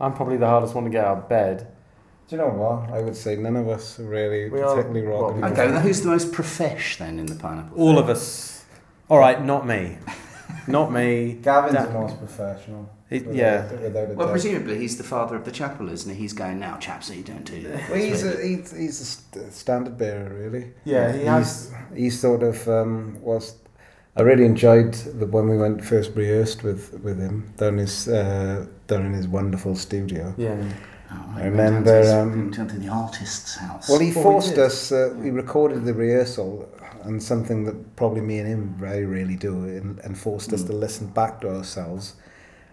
I'm 0.00 0.14
probably 0.14 0.36
the 0.38 0.46
hardest 0.46 0.74
one 0.74 0.84
to 0.84 0.90
get 0.90 1.04
out 1.04 1.18
of 1.18 1.28
bed. 1.28 1.66
Do 2.28 2.36
you 2.36 2.42
know 2.42 2.48
what? 2.48 2.90
I 2.96 3.00
would 3.02 3.16
say 3.16 3.34
none 3.36 3.56
of 3.56 3.68
us 3.68 3.98
are 3.98 4.04
really 4.04 4.48
We 4.48 4.60
are- 4.62 4.76
particularly 4.76 5.04
rock 5.06 5.34
well, 5.34 5.52
Okay, 5.52 5.68
roll. 5.68 5.80
who's 5.80 6.00
the 6.00 6.08
most 6.08 6.32
profesh 6.32 6.96
then 6.96 7.18
in 7.18 7.26
the 7.26 7.34
Pineapple? 7.34 7.76
All 7.76 7.94
Thief? 7.94 8.02
of 8.04 8.08
us. 8.10 8.49
All 9.10 9.18
right, 9.18 9.44
not 9.44 9.66
me. 9.66 9.98
Not 10.66 10.92
me. 10.92 11.32
Gavin's 11.42 11.74
Da- 11.74 11.86
the 11.86 11.92
most 11.92 12.18
professional. 12.18 12.88
He- 13.08 13.18
without- 13.18 13.34
yeah. 13.34 13.72
Without 13.72 14.10
a 14.10 14.14
Well, 14.14 14.26
doubt. 14.28 14.30
presumably 14.30 14.78
he's 14.78 14.96
the 14.96 15.02
father 15.04 15.34
of 15.34 15.44
the 15.44 15.50
chapel, 15.50 15.88
isn't 15.90 16.14
he? 16.14 16.20
He's 16.20 16.32
going 16.32 16.60
now, 16.60 16.76
chaps. 16.76 17.06
So 17.08 17.14
you 17.14 17.24
don't 17.24 17.44
do 17.44 17.60
that. 17.64 17.90
Well, 17.90 17.98
he's 17.98 18.22
a, 18.24 18.40
he's, 18.46 18.70
he's 18.76 19.00
a 19.00 19.04
st- 19.04 19.52
standard 19.52 19.98
bearer, 19.98 20.32
really. 20.32 20.72
Yeah, 20.84 21.12
he 21.12 21.24
has. 21.24 21.72
He's, 21.92 22.02
he 22.04 22.10
sort 22.10 22.42
of 22.44 22.68
um, 22.68 23.20
was. 23.20 23.56
I 24.16 24.22
really 24.22 24.44
enjoyed 24.44 24.92
the 24.94 25.26
when 25.26 25.48
we 25.48 25.56
went 25.56 25.84
first 25.84 26.14
rehearsed 26.14 26.62
with 26.62 27.00
with 27.02 27.18
him 27.18 27.52
down 27.56 27.78
his 27.78 28.06
uh, 28.08 28.66
down 28.86 29.06
in 29.06 29.12
his 29.12 29.26
wonderful 29.26 29.74
studio. 29.76 30.34
Yeah. 30.36 30.56
Oh, 31.12 31.34
I 31.36 31.44
remember, 31.46 32.00
um, 32.20 32.50
down 32.52 32.68
to 32.68 32.78
the 32.78 32.88
artist's 32.88 33.56
house. 33.56 33.88
Well, 33.88 33.98
he 33.98 34.12
Well, 34.12 34.16
we 34.18 34.22
forced 34.22 34.50
did. 34.50 34.58
us. 34.60 34.92
Uh, 34.92 35.12
we 35.16 35.30
recorded 35.30 35.84
the 35.84 35.94
rehearsal, 35.94 36.68
and 37.04 37.22
something 37.22 37.64
that 37.64 37.96
probably 37.96 38.20
me 38.20 38.38
and 38.38 38.48
him 38.48 38.74
very 38.78 39.04
rarely 39.06 39.36
do, 39.36 39.64
and, 39.64 39.98
and 40.00 40.16
forced 40.18 40.52
us 40.52 40.62
Mm. 40.62 40.66
to 40.68 40.72
listen 40.74 41.06
back 41.08 41.40
to 41.40 41.48
ourselves, 41.48 42.14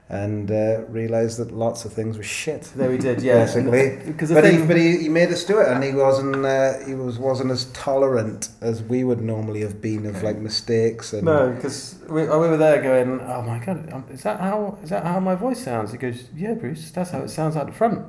and 0.10 0.50
uh, 0.52 0.82
realise 0.88 1.36
that 1.36 1.52
lots 1.52 1.84
of 1.84 1.92
things 1.92 2.16
were 2.18 2.24
shit. 2.24 2.72
There 2.76 2.90
we 2.90 2.98
did, 2.98 3.22
yeah. 3.22 3.44
Basically. 3.46 3.98
Because 4.06 4.32
But, 4.32 4.46
he, 4.46 4.58
but 4.66 4.78
he, 4.78 4.98
he 5.04 5.10
made 5.10 5.30
us 5.34 5.44
do 5.44 5.60
it, 5.60 5.68
and 5.68 5.84
he 5.84 5.92
wasn't 5.94 6.46
uh, 6.46 6.80
he 6.86 6.94
was 6.96 7.20
wasn't 7.20 7.52
as 7.52 7.66
tolerant 7.74 8.50
as 8.62 8.82
we 8.82 9.04
would 9.04 9.20
normally 9.22 9.62
have 9.62 9.82
been 9.82 10.06
of 10.06 10.24
like 10.24 10.38
mistakes 10.38 11.12
and 11.14 11.24
no, 11.26 11.50
because 11.54 11.96
we, 12.10 12.22
we 12.22 12.28
were 12.52 12.58
there 12.58 12.82
going, 12.82 13.20
oh 13.22 13.42
my 13.42 13.60
god, 13.60 13.92
um, 13.92 14.06
is 14.10 14.24
that 14.24 14.40
how 14.40 14.78
is 14.84 14.90
that 14.92 15.04
how 15.06 15.20
my 15.20 15.36
voice 15.36 15.62
sounds? 15.64 15.92
He 15.92 15.98
goes, 15.98 16.30
yeah, 16.36 16.54
Bruce, 16.54 16.90
that's 16.92 17.12
how 17.12 17.20
it 17.20 17.30
sounds 17.30 17.56
out 17.58 17.66
the 17.68 17.74
front. 17.74 18.00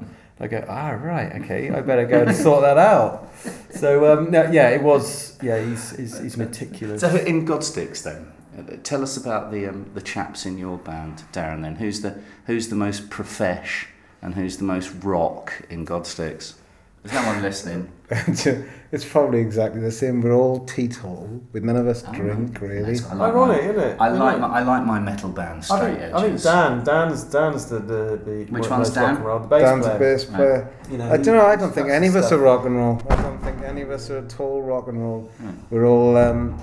I 0.40 0.46
go, 0.46 0.64
ah, 0.68 0.90
right, 0.90 1.42
okay, 1.42 1.70
I 1.70 1.81
better 1.81 2.07
go 2.07 2.22
and 2.22 2.37
sort 2.37 2.62
that 2.62 2.79
out. 2.79 3.29
So 3.70 4.12
um, 4.12 4.31
no, 4.31 4.51
yeah, 4.51 4.68
it 4.70 4.83
was, 4.83 5.37
yeah, 5.42 5.61
he's 5.64 5.96
he's, 5.96 6.18
he's 6.18 6.37
meticulous. 6.37 7.01
So 7.01 7.16
in 7.16 7.44
Godsticks, 7.44 8.05
then, 8.05 8.33
uh, 8.57 8.77
tell 8.85 9.03
us 9.03 9.16
about 9.16 9.51
the 9.51 9.66
um, 9.66 9.90
the 9.94 10.01
chaps 10.01 10.46
in 10.46 10.57
your 10.57 10.79
band, 10.79 11.24
Darran. 11.33 11.62
Then, 11.62 11.77
who's 11.77 12.03
the 12.03 12.20
who's 12.46 12.68
the 12.68 12.77
most 12.77 13.11
profesh 13.11 13.88
and 14.22 14.35
who's 14.35 14.59
the 14.59 14.64
most 14.64 14.92
rock 15.03 15.62
in 15.68 15.85
Godsticks? 15.85 16.55
There's 17.03 17.14
no 17.14 17.27
one 17.27 17.42
listening. 17.42 17.90
it's 18.90 19.05
probably 19.05 19.40
exactly 19.40 19.81
the 19.83 19.90
same. 19.90 20.23
We're 20.23 20.33
all 20.35 20.64
teetotal, 20.64 21.29
but 21.53 21.62
none 21.62 21.77
of 21.77 21.87
us 21.87 22.03
Oh, 22.09 22.12
drink 22.12 22.59
really. 22.61 22.81
Nice. 22.83 23.05
I 23.07 23.14
like 23.14 23.33
Ironic, 23.35 23.62
my, 23.62 23.68
isn't 23.71 23.81
it? 23.83 23.97
I 24.01 24.09
like 24.09 24.38
my, 24.40 24.47
I 24.49 24.62
like 24.62 24.87
my 24.87 24.99
metal 24.99 25.29
band 25.29 25.59
I 25.59 25.61
straight 25.62 25.99
think, 25.99 26.14
I 26.14 26.21
think. 26.23 26.42
Dan, 26.42 26.85
Dan's, 26.85 27.25
Dan's 27.25 27.66
the, 27.66 27.79
the, 27.81 28.21
the 28.25 28.38
Which 28.44 28.51
most 28.51 28.71
one's 28.71 28.88
rock 28.88 28.94
Dan? 28.94 29.16
and 29.16 29.25
roll, 29.27 29.38
the 29.40 29.47
bass 29.49 29.62
Dan's 29.62 29.87
a 29.87 29.88
player. 29.90 29.99
bass 29.99 30.27
Right. 30.27 30.37
player. 30.37 30.75
You 30.90 30.99
know, 30.99 31.12
I 31.12 31.16
don't 31.18 31.37
know. 31.37 31.47
I 31.47 31.57
don't 31.57 31.73
think 31.73 31.88
any 31.90 32.07
of 32.07 32.16
us 32.16 32.33
are 32.33 32.38
rock 32.38 32.64
and 32.64 32.77
roll. 32.77 33.03
I 33.11 33.16
don't 33.23 33.38
think 33.42 33.61
any 33.62 33.83
of 33.83 33.90
us 33.90 34.09
are 34.11 34.18
at 34.18 34.40
all 34.40 34.62
rock 34.62 34.88
and 34.88 35.03
roll. 35.03 35.21
Hmm. 35.38 35.51
We're 35.71 35.85
all 35.87 36.16
um, 36.16 36.59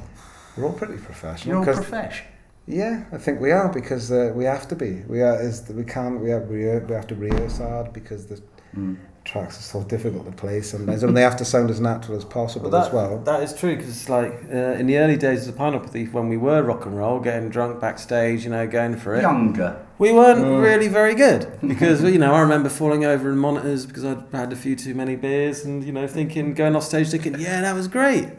we're 0.58 0.66
all 0.66 0.74
pretty 0.74 0.98
professional. 0.98 1.50
You're 1.50 1.60
all 1.60 1.66
'cause- 1.66 1.76
profesh. 1.86 2.24
yeah, 2.66 3.04
I 3.12 3.18
think 3.18 3.40
we 3.40 3.52
are 3.52 3.70
because 3.72 4.12
uh, 4.12 4.32
we 4.34 4.46
have 4.46 4.68
to 4.70 4.76
be. 4.76 5.04
We 5.08 5.22
are 5.22 5.40
is 5.40 5.70
we 5.70 5.84
can't 5.84 6.20
we 6.22 6.32
have 6.32 6.48
we, 6.48 6.66
we 6.66 6.94
have 6.96 7.06
to 7.08 7.16
rehearse 7.16 7.60
hard 7.60 7.94
because 7.94 8.26
the 8.26 8.42
Mm. 8.76 8.98
Tracks 9.26 9.58
are 9.58 9.62
so 9.64 9.84
difficult 9.84 10.26
to 10.26 10.32
play 10.32 10.62
sometimes, 10.62 11.02
and 11.04 11.18
they 11.18 11.22
have 11.22 11.36
to 11.38 11.44
sound 11.46 11.70
as 11.72 11.82
natural 11.82 12.16
as 12.18 12.24
possible 12.24 12.70
Well, 12.70 12.80
that, 12.82 12.88
as 12.90 12.94
well. 12.94 13.18
That 13.20 13.42
is 13.44 13.54
true 13.54 13.76
because, 13.76 13.90
it's 13.90 14.08
like, 14.08 14.32
uh, 14.54 14.56
in 14.80 14.86
the 14.88 14.98
early 15.00 15.18
days 15.18 15.48
of 15.48 15.54
the 15.54 15.58
Pineapple 15.58 15.90
Thief, 15.90 16.14
when 16.14 16.30
we 16.30 16.38
were 16.38 16.62
rock 16.62 16.86
and 16.86 16.96
roll, 16.96 17.20
getting 17.20 17.50
drunk 17.50 17.82
backstage, 17.82 18.44
you 18.44 18.52
know, 18.52 18.68
going 18.68 18.96
for 18.96 19.16
it, 19.16 19.22
Younger. 19.24 19.78
we 19.98 20.14
weren't 20.14 20.40
Mm. 20.46 20.62
really 20.62 20.88
very 20.88 21.16
good 21.16 21.48
because, 21.68 22.04
you 22.04 22.20
know, 22.20 22.34
I 22.36 22.42
remember 22.42 22.70
falling 22.70 23.04
over 23.04 23.30
in 23.32 23.38
monitors 23.38 23.86
because 23.88 24.06
I'd 24.06 24.24
had 24.32 24.54
a 24.54 24.56
few 24.56 24.76
too 24.76 24.94
many 24.94 25.16
beers 25.16 25.66
and, 25.66 25.84
you 25.84 25.92
know, 25.92 26.08
thinking, 26.08 26.54
going 26.54 26.76
off 26.76 26.84
stage 26.84 27.10
thinking, 27.10 27.36
yeah, 27.40 27.62
that 27.62 27.74
was 27.74 27.88
great. 27.88 28.30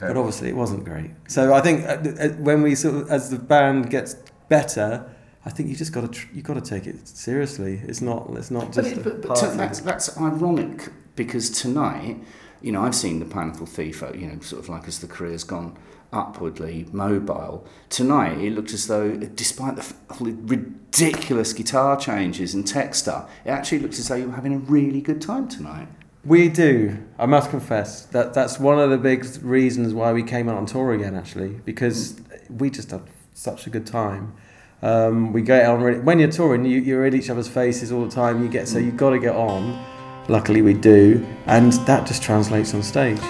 But 0.00 0.18
obviously 0.18 0.50
it 0.50 0.56
wasn't 0.56 0.84
great. 0.84 1.12
So 1.28 1.54
I 1.54 1.62
think 1.62 1.86
uh, 1.86 1.96
uh, 2.20 2.28
when 2.36 2.60
we 2.60 2.74
sort 2.74 2.94
of, 2.96 3.10
as 3.10 3.30
the 3.30 3.38
band 3.38 3.88
gets 3.88 4.16
better, 4.50 5.10
I 5.46 5.50
think 5.50 5.68
you 5.68 5.76
just 5.76 5.92
got 5.92 6.00
to 6.02 6.08
tr- 6.08 6.28
you 6.34 6.42
got 6.42 6.54
to 6.54 6.60
take 6.60 6.86
it 6.86 7.06
seriously. 7.06 7.80
It's 7.86 8.00
not 8.00 8.30
it's 8.34 8.50
not 8.50 8.66
But, 8.66 8.72
just 8.74 8.92
it, 8.92 8.98
a 8.98 9.00
but, 9.02 9.22
but 9.22 9.34
to- 9.36 9.46
that's, 9.48 9.80
that's 9.80 10.18
ironic 10.18 10.88
because 11.16 11.50
tonight, 11.50 12.16
you 12.62 12.72
know, 12.72 12.82
I've 12.82 12.94
seen 12.94 13.18
the 13.20 13.26
Pineapple 13.26 13.66
Thief, 13.66 14.02
uh, 14.02 14.12
you 14.14 14.26
know, 14.26 14.40
sort 14.40 14.62
of 14.62 14.68
like 14.68 14.88
as 14.88 15.00
the 15.00 15.06
career's 15.06 15.44
gone 15.44 15.76
upwardly 16.12 16.86
mobile. 16.92 17.66
Tonight, 17.90 18.38
it 18.38 18.52
looked 18.54 18.72
as 18.72 18.86
though, 18.86 19.16
despite 19.16 19.76
the 19.76 19.94
ridiculous 20.20 21.52
guitar 21.52 21.96
changes 21.98 22.54
and 22.54 22.66
tech 22.66 22.94
stuff, 22.94 23.30
it 23.44 23.50
actually 23.50 23.80
looks 23.80 23.98
as 23.98 24.08
though 24.08 24.14
you 24.14 24.26
were 24.28 24.32
having 24.34 24.54
a 24.54 24.58
really 24.58 25.00
good 25.00 25.20
time 25.20 25.48
tonight. 25.48 25.88
We 26.24 26.48
do. 26.48 26.96
I 27.18 27.26
must 27.26 27.50
confess 27.50 28.06
that 28.06 28.32
that's 28.32 28.58
one 28.58 28.78
of 28.78 28.88
the 28.90 28.96
big 28.96 29.26
reasons 29.42 29.92
why 29.92 30.12
we 30.12 30.22
came 30.22 30.48
out 30.48 30.56
on 30.56 30.64
tour 30.66 30.92
again. 30.94 31.14
Actually, 31.14 31.48
because 31.64 32.18
we 32.48 32.70
just 32.70 32.90
had 32.92 33.02
such 33.34 33.66
a 33.66 33.70
good 33.70 33.86
time. 33.86 34.34
Um, 34.82 35.32
we 35.32 35.42
get 35.42 35.66
on 35.66 35.82
really, 35.82 36.00
when 36.00 36.18
you're 36.18 36.30
touring. 36.30 36.64
You, 36.64 36.80
you're 36.80 37.06
in 37.06 37.14
each 37.14 37.30
other's 37.30 37.48
faces 37.48 37.92
all 37.92 38.04
the 38.04 38.10
time. 38.10 38.42
You 38.42 38.48
get 38.48 38.68
so 38.68 38.78
you've 38.78 38.96
got 38.96 39.10
to 39.10 39.18
get 39.18 39.34
on. 39.34 39.82
Luckily, 40.28 40.62
we 40.62 40.74
do, 40.74 41.24
and 41.46 41.72
that 41.86 42.06
just 42.06 42.22
translates 42.22 42.74
on 42.74 42.82
stage. 42.82 43.20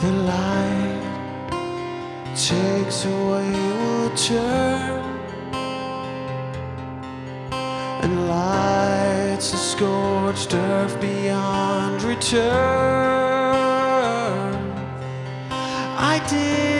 The 0.00 0.12
light 0.12 1.02
takes 2.36 3.04
away 3.04 3.52
turn 4.14 5.18
and 8.02 8.28
lights 8.28 9.52
a 9.52 9.56
scorched 9.56 10.54
earth 10.54 11.00
beyond 11.00 12.02
return. 12.02 12.48
I 15.50 16.24
didn't 16.28 16.77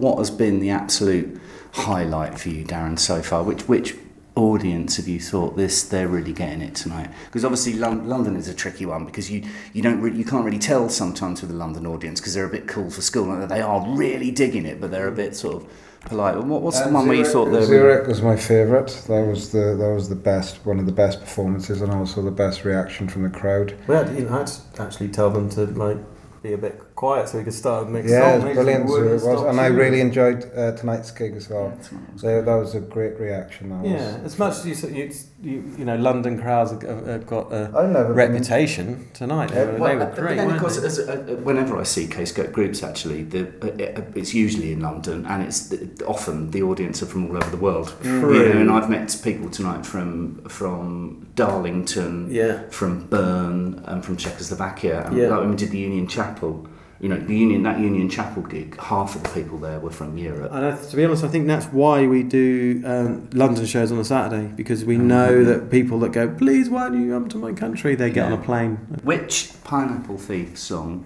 what 0.00 0.18
has 0.18 0.30
been 0.30 0.60
the 0.60 0.70
absolute 0.70 1.40
highlight 1.72 2.38
for 2.38 2.48
you, 2.48 2.64
Darran, 2.64 2.98
so 2.98 3.22
far? 3.22 3.42
Which 3.42 3.62
which 3.68 3.96
audience 4.36 4.96
have 4.96 5.08
you 5.08 5.20
thought 5.20 5.56
this 5.56 5.82
they're 5.82 6.08
really 6.08 6.32
getting 6.32 6.62
it 6.62 6.74
tonight? 6.74 7.10
Because 7.26 7.44
obviously 7.44 7.74
Lon- 7.74 8.08
London 8.08 8.36
is 8.36 8.48
a 8.48 8.54
tricky 8.54 8.86
one 8.86 9.04
because 9.04 9.30
you 9.30 9.42
you 9.72 9.82
don't 9.82 10.00
really, 10.00 10.16
you 10.16 10.24
can't 10.24 10.44
really 10.44 10.58
tell 10.58 10.88
sometimes 10.88 11.40
with 11.40 11.50
the 11.50 11.56
London 11.56 11.86
audience 11.86 12.20
because 12.20 12.34
they're 12.34 12.46
a 12.46 12.50
bit 12.50 12.66
cool 12.66 12.90
for 12.90 13.02
school 13.02 13.30
and 13.30 13.50
they 13.50 13.60
are 13.60 13.86
really 13.88 14.30
digging 14.30 14.66
it, 14.66 14.80
but 14.80 14.90
they're 14.90 15.08
a 15.08 15.12
bit 15.12 15.36
sort 15.36 15.56
of 15.56 15.68
polite. 16.06 16.36
What, 16.38 16.62
what's 16.62 16.80
the 16.80 16.88
Uh, 16.88 16.92
one 16.92 17.08
where 17.08 17.16
you 17.16 17.24
thought 17.24 17.46
they 17.46 17.58
were 17.58 17.66
Zurich 17.66 18.06
was 18.06 18.22
my 18.22 18.36
favourite. 18.36 18.88
That 19.08 19.26
was 19.26 19.50
the 19.50 19.76
that 19.78 19.92
was 19.94 20.08
the 20.08 20.14
best, 20.14 20.64
one 20.64 20.78
of 20.78 20.86
the 20.86 20.92
best 20.92 21.20
performances, 21.20 21.82
and 21.82 21.92
also 21.92 22.22
the 22.22 22.30
best 22.30 22.64
reaction 22.64 23.08
from 23.08 23.22
the 23.22 23.30
crowd. 23.30 23.74
We 23.86 23.94
had, 23.94 24.16
you 24.16 24.28
I 24.28 24.38
had 24.38 24.46
to 24.46 24.82
actually 24.82 25.08
tell 25.08 25.30
them 25.30 25.50
to 25.50 25.66
like 25.66 25.98
be 26.42 26.54
a 26.54 26.58
bit 26.58 26.80
quiet 26.94 27.28
so 27.28 27.38
we 27.38 27.44
could 27.44 27.52
start 27.54 27.86
a 27.86 27.90
mix. 27.90 28.10
Yeah, 28.10 28.20
song. 28.38 28.40
it 28.40 28.44
was 28.46 28.54
brilliant. 28.54 28.86
They 28.86 28.90
wouldn't 28.92 29.12
was, 29.12 29.22
stop 29.22 29.46
and 29.48 29.60
I 29.60 29.66
really 29.66 30.00
enjoyed 30.00 30.50
uh, 30.56 30.72
tonight's 30.72 31.10
gig 31.10 31.34
as 31.36 31.50
well. 31.50 31.68
Yeah, 31.92 31.98
was 32.12 32.20
So 32.22 32.42
that 32.42 32.54
was 32.54 32.74
a 32.74 32.80
great 32.80 33.18
reaction. 33.20 33.68
That 33.70 33.82
was. 33.82 33.90
Yeah, 33.92 34.20
as 34.24 34.38
much 34.38 34.52
as 34.58 34.66
you, 34.66 34.74
said- 34.74 34.92
you, 34.92 35.10
you, 35.42 35.74
you 35.78 35.84
know, 35.84 35.96
London 35.96 36.40
crowds 36.40 36.70
have, 36.70 36.82
have- 36.82 37.06
have 37.06 37.26
got 37.26 37.52
a 37.52 37.70
I've 37.76 37.90
never 37.90 38.08
been- 38.14 38.16
reputation 38.16 39.08
tonight. 39.12 39.48
They 39.50 39.66
were, 39.66 39.76
Well, 39.78 39.98
they 39.98 40.04
were 40.04 40.12
great. 40.14 40.36
then, 40.36 40.50
of 40.50 40.60
course, 40.60 40.78
as, 40.78 40.98
uh, 40.98 41.12
uh, 41.12 41.34
whenever 41.42 41.76
I 41.78 41.82
see 41.82 42.06
Kscope 42.06 42.52
groups, 42.52 42.82
actually, 42.82 43.24
the, 43.24 43.42
uh, 43.62 44.00
uh, 44.00 44.04
it's 44.14 44.32
usually 44.34 44.72
in 44.72 44.80
London, 44.80 45.26
and 45.26 45.42
it's 45.42 45.72
often 46.06 46.50
the 46.52 46.62
audience 46.62 47.02
are 47.02 47.06
from 47.06 47.30
all 47.30 47.36
over 47.36 47.50
the 47.50 47.56
world. 47.58 47.94
True. 48.02 48.34
You 48.48 48.54
know, 48.54 48.60
and 48.60 48.70
I've 48.70 48.88
met 48.90 49.14
people 49.22 49.50
tonight 49.50 49.84
from 49.84 50.42
from 50.48 51.26
Darlington, 51.44 52.28
Yeah. 52.30 52.54
from 52.70 53.06
Bern, 53.08 53.80
and 53.86 54.04
from 54.04 54.16
Czechoslovakia. 54.16 55.04
And 55.06 55.16
Yeah. 55.16 55.28
like 55.30 55.40
when 55.40 55.50
we 55.50 55.56
did 55.56 55.70
the 55.70 55.78
Union 55.78 56.06
Chapel, 56.06 56.66
you 57.00 57.08
know, 57.08 57.16
the 57.16 57.34
Union 57.34 57.62
that 57.62 57.78
Union 57.80 58.08
Chapel 58.10 58.42
gig, 58.42 58.76
half 58.78 59.16
of 59.16 59.22
the 59.22 59.30
people 59.30 59.56
there 59.58 59.80
were 59.80 59.90
from 60.00 60.18
Europe. 60.18 60.50
And 60.52 60.66
I, 60.66 60.70
to 60.76 60.96
be 60.96 61.02
honest, 61.04 61.24
I 61.24 61.28
think 61.28 61.46
that's 61.46 61.66
why 61.72 62.06
we 62.06 62.22
do 62.22 62.82
um, 62.84 63.10
London 63.32 63.64
shows 63.64 63.90
on 63.90 63.98
a 63.98 64.04
Saturday 64.04 64.46
because 64.54 64.84
we 64.84 64.96
know 64.98 65.42
that 65.44 65.70
people 65.70 65.98
that 66.00 66.12
go, 66.12 66.28
please, 66.28 66.68
why 66.68 66.90
don't 66.90 67.02
you 67.02 67.12
come 67.14 67.28
to 67.28 67.38
my 67.38 67.52
country? 67.52 67.94
They 67.94 68.10
get 68.10 68.26
on 68.26 68.32
a 68.34 68.42
plane. 68.50 68.76
Which 69.02 69.52
Pineapple 69.64 70.18
Thief 70.18 70.58
song, 70.58 71.04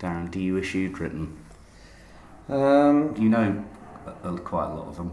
Darran, 0.00 0.28
do 0.32 0.40
you 0.40 0.54
wish 0.54 0.74
you'd 0.74 0.98
written? 0.98 1.28
Um, 2.48 3.14
You 3.16 3.28
know 3.28 3.48
uh, 4.24 4.36
quite 4.38 4.70
a 4.72 4.74
lot 4.74 4.88
of 4.88 4.96
them. 4.96 5.10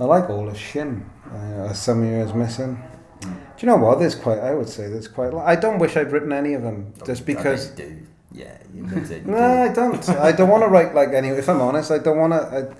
I 0.00 0.04
like 0.04 0.30
all 0.30 0.48
of 0.48 0.54
Shim. 0.56 1.02
Uh, 1.32 1.72
some 1.74 2.02
years 2.04 2.32
missing. 2.32 2.78
Do 3.24 3.30
you 3.58 3.66
know 3.66 3.76
what? 3.76 3.98
There's 3.98 4.14
quite. 4.14 4.38
I 4.38 4.54
would 4.54 4.68
say 4.68 4.88
there's 4.88 5.08
quite. 5.08 5.32
a 5.32 5.36
lot. 5.36 5.46
I 5.46 5.56
don't 5.56 5.78
wish 5.78 5.96
I'd 5.96 6.12
written 6.12 6.32
any 6.32 6.54
of 6.54 6.62
them, 6.62 6.92
just 7.06 7.24
because. 7.26 7.68
do. 7.70 7.96
Yeah, 8.32 8.56
you. 8.74 8.82
No, 9.26 9.38
I 9.38 9.72
don't. 9.72 10.08
I 10.10 10.32
don't 10.32 10.48
want 10.48 10.64
to 10.64 10.68
write 10.68 10.94
like 10.94 11.10
any. 11.10 11.28
If 11.28 11.48
I'm 11.48 11.60
honest, 11.60 11.90
I 11.92 11.98
don't 11.98 12.18
want 12.18 12.32
to. 12.32 12.76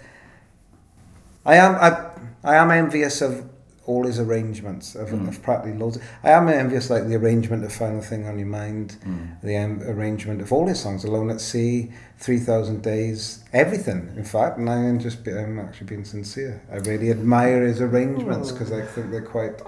I, 1.46 1.52
I 1.52 1.56
am. 1.56 1.74
I, 1.76 2.10
I 2.42 2.56
am 2.56 2.70
envious 2.70 3.20
of 3.22 3.48
all 3.86 4.04
his 4.06 4.18
arrangements 4.18 4.94
of, 4.94 5.10
Mm. 5.10 5.28
of 5.28 5.42
practically 5.42 5.78
loads. 5.78 5.98
I 6.22 6.30
am 6.30 6.48
envious 6.48 6.88
like 6.88 7.06
the 7.06 7.16
arrangement 7.16 7.64
of 7.64 7.72
Final 7.72 8.00
Thing 8.00 8.26
on 8.26 8.38
Your 8.38 8.48
Mind, 8.48 8.96
Mm. 9.06 9.40
the 9.42 9.56
um, 9.58 9.82
arrangement 9.84 10.40
of 10.40 10.52
all 10.54 10.66
his 10.66 10.80
songs, 10.80 11.04
Alone 11.04 11.30
at 11.30 11.40
Sea, 11.40 11.92
Three 12.18 12.38
Thousand 12.38 12.82
Days, 12.82 13.44
everything. 13.52 14.10
In 14.16 14.24
fact, 14.24 14.58
and 14.58 14.68
I'm 14.70 14.98
just. 14.98 15.26
I'm 15.28 15.58
actually 15.60 15.86
being 15.86 16.04
sincere. 16.04 16.62
I 16.72 16.76
really 16.76 17.10
admire 17.10 17.62
his 17.66 17.80
arrangements 17.80 18.50
because 18.52 18.72
I 18.72 18.82
think 18.82 19.10
they're 19.10 19.22
quite. 19.22 19.60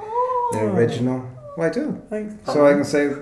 They're 0.52 0.68
original. 0.68 1.28
Well, 1.56 1.68
I 1.68 1.72
do. 1.72 2.02
So 2.46 2.66
I 2.66 2.72
can 2.74 2.84
say 2.84 3.12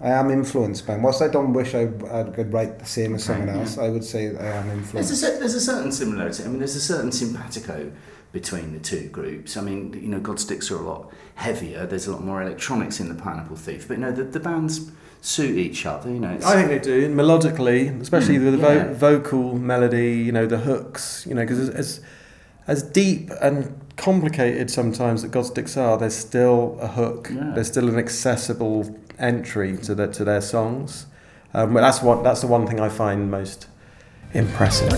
I 0.00 0.10
am 0.10 0.30
influenced 0.30 0.86
by 0.86 0.94
him. 0.94 1.02
Whilst 1.02 1.22
I 1.22 1.28
don't 1.28 1.52
wish 1.52 1.74
I, 1.74 1.88
I 2.10 2.24
could 2.24 2.52
write 2.52 2.78
the 2.78 2.84
same 2.86 3.14
as 3.14 3.24
someone 3.24 3.48
Okay, 3.48 3.58
else, 3.60 3.78
I 3.78 3.88
would 3.88 4.04
say 4.04 4.28
I 4.36 4.46
am 4.46 4.66
There's 4.66 4.68
a, 4.68 4.72
influenced. 4.72 5.22
there's 5.40 5.54
a 5.54 5.60
certain 5.60 5.92
similarity. 5.92 6.42
I 6.44 6.48
mean, 6.48 6.58
there's 6.58 6.74
a 6.76 6.80
certain 6.80 7.12
simpatico 7.12 7.92
between 8.32 8.72
the 8.72 8.80
two 8.80 9.08
groups. 9.10 9.56
I 9.56 9.60
mean, 9.60 9.92
you 9.92 10.08
know, 10.08 10.18
Godsticks 10.18 10.70
are 10.72 10.76
a 10.76 10.82
lot 10.82 11.12
heavier. 11.36 11.86
There's 11.86 12.06
a 12.06 12.12
lot 12.12 12.24
more 12.24 12.42
electronics 12.42 12.98
in 12.98 13.08
the 13.08 13.14
Pineapple 13.14 13.56
Thief, 13.56 13.86
but 13.86 13.94
you 13.98 14.00
know, 14.00 14.10
the, 14.12 14.24
the 14.24 14.40
bands 14.40 14.90
suit 15.20 15.56
each 15.56 15.86
other. 15.86 16.10
You 16.10 16.18
know, 16.18 16.36
I 16.44 16.54
think 16.54 16.68
they 16.68 16.78
do, 16.80 17.04
and 17.04 17.14
melodically, 17.14 18.00
especially 18.00 18.38
Mm, 18.38 18.44
with 18.44 18.52
the 18.54 18.58
vo- 18.58 18.72
yeah. 18.74 18.92
vocal 18.94 19.56
melody, 19.56 20.14
you 20.14 20.32
know, 20.32 20.46
the 20.46 20.58
hooks, 20.58 21.24
you 21.28 21.34
know, 21.34 21.42
because 21.42 21.60
as, 21.60 21.68
as 21.70 22.00
deep 22.82 23.30
and 23.40 23.78
complicated 23.96 24.70
sometimes 24.70 25.22
that 25.22 25.32
Godsticks 25.32 25.76
are, 25.76 25.98
there's 25.98 26.16
still 26.16 26.78
a 26.80 26.88
hook. 26.88 27.30
Yeah. 27.32 27.52
There's 27.54 27.68
still 27.68 27.88
an 27.88 27.98
accessible 27.98 28.98
entry 29.18 29.76
to 29.78 29.94
the, 29.94 30.06
to 30.08 30.24
their 30.24 30.40
songs. 30.40 31.06
Um, 31.54 31.74
but 31.74 31.80
that's 31.82 32.02
what 32.02 32.24
that's 32.24 32.40
the 32.40 32.46
one 32.46 32.66
thing 32.66 32.80
I 32.80 32.88
find 32.88 33.30
most 33.30 33.66
impressive. 34.32 34.90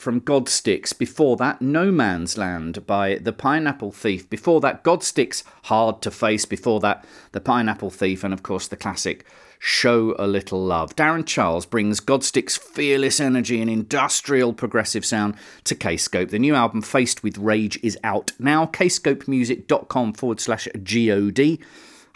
From 0.00 0.22
Godsticks. 0.22 0.96
Before 0.96 1.36
that, 1.36 1.60
No 1.60 1.92
Man's 1.92 2.38
Land 2.38 2.86
by 2.86 3.16
The 3.16 3.34
Pineapple 3.34 3.92
Thief. 3.92 4.30
Before 4.30 4.58
that, 4.62 4.82
Godsticks 4.82 5.42
Hard 5.64 6.00
to 6.00 6.10
Face. 6.10 6.46
Before 6.46 6.80
that, 6.80 7.04
The 7.32 7.40
Pineapple 7.42 7.90
Thief. 7.90 8.24
And 8.24 8.32
of 8.32 8.42
course, 8.42 8.66
the 8.66 8.78
classic 8.78 9.26
Show 9.58 10.16
a 10.18 10.26
Little 10.26 10.64
Love. 10.64 10.96
Darran 10.96 11.26
Charles 11.26 11.66
brings 11.66 12.00
Godsticks' 12.00 12.58
fearless 12.58 13.20
energy 13.20 13.60
and 13.60 13.68
industrial 13.68 14.54
progressive 14.54 15.04
sound 15.04 15.34
to 15.64 15.74
Kscope. 15.74 16.30
The 16.30 16.38
new 16.38 16.54
album, 16.54 16.80
Faced 16.80 17.22
with 17.22 17.36
Rage, 17.36 17.78
is 17.82 17.98
out 18.02 18.32
now. 18.38 18.64
kscopemusic.com 18.64 20.14
forward 20.14 20.40
slash 20.40 20.66
GOD 20.82 21.58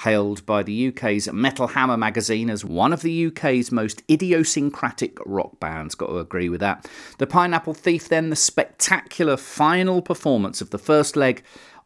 hailed 0.00 0.44
by 0.44 0.62
the 0.62 0.88
UK's 0.88 1.32
Metal 1.32 1.68
Hammer 1.68 1.96
magazine 1.96 2.50
as 2.50 2.64
one 2.64 2.92
of 2.92 3.02
the 3.02 3.26
UK's 3.26 3.72
most 3.72 4.02
idiosyncratic 4.10 5.18
rock 5.24 5.60
bands. 5.60 5.94
Got 5.94 6.08
to 6.08 6.18
agree 6.18 6.48
with 6.48 6.60
that. 6.60 6.88
The 7.18 7.26
Pineapple 7.26 7.74
Thief, 7.74 8.08
then, 8.08 8.30
the 8.30 8.36
spectacular 8.36 9.36
final 9.36 10.02
performance 10.02 10.60
of 10.60 10.70
the 10.70 10.78
first 10.78 11.16
leg 11.16 11.42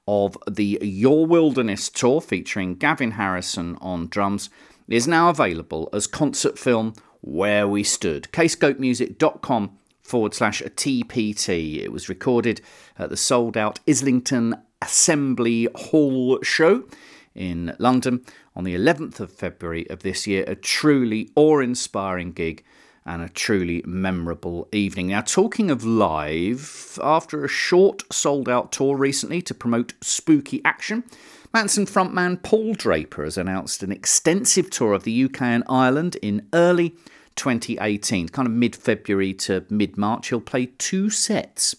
of 0.07 0.39
the 0.51 0.79
Your 0.81 1.27
Wilderness 1.27 1.89
tour 1.91 2.21
featuring 2.21 2.77
Gavin 2.77 3.13
Harrison 3.13 3.77
on 3.81 4.09
drums, 4.09 4.49
is 4.89 5.07
now 5.07 5.29
available 5.29 5.91
as 5.93 6.07
concert 6.07 6.59
film 6.59 6.95
Where 7.21 7.69
We 7.69 7.83
Stood. 7.83 8.29
kscopemusic.com 8.33 9.79
forward 10.01 10.33
slash 10.33 10.63
TPT. 10.63 11.83
It 11.83 11.93
was 11.93 12.09
recorded 12.09 12.63
at 12.99 13.11
the 13.11 13.17
sold 13.17 13.59
out 13.59 13.81
Islington 13.87 14.55
Assembly 14.81 15.69
Hall 15.75 16.39
show 16.43 16.85
in 17.39 17.75
London 17.79 18.25
on 18.55 18.65
the 18.65 18.75
11th 18.75 19.21
of 19.21 19.33
February 19.33 19.89
of 19.89 20.03
this 20.03 20.27
year. 20.27 20.45
A 20.47 20.55
truly 20.55 21.31
awe 21.35 21.61
inspiring 21.61 22.33
gig 22.33 22.65
and 23.07 23.23
a 23.23 23.29
truly 23.31 23.83
memorable 23.87 24.69
evening. 24.73 25.07
Now, 25.07 25.23
talking 25.23 25.71
of 25.71 25.85
live, 25.85 26.99
after 27.03 27.43
a 27.43 27.49
short 27.49 28.03
sold 28.13 28.51
out 28.51 28.73
tour 28.73 28.97
recently 28.97 29.41
to 29.43 29.55
promote 29.55 29.95
spooky 30.03 30.61
action, 30.65 31.05
Mansun 31.55 31.89
frontman 31.89 32.43
Paul 32.43 32.75
Draper 32.75 33.25
has 33.25 33.39
announced 33.39 33.83
an 33.83 33.91
extensive 33.91 34.69
tour 34.69 34.93
of 34.93 35.05
the 35.05 35.25
UK 35.25 35.41
and 35.41 35.65
Ireland 35.69 36.17
in 36.17 36.47
early 36.53 36.91
2018, 37.37 38.29
kind 38.29 38.47
of 38.47 38.53
mid 38.53 38.77
February 38.77 39.33
to 39.33 39.65
mid 39.71 39.97
March. 39.97 40.29
He'll 40.29 40.41
play 40.41 40.67
two 40.77 41.09
sets 41.09 41.75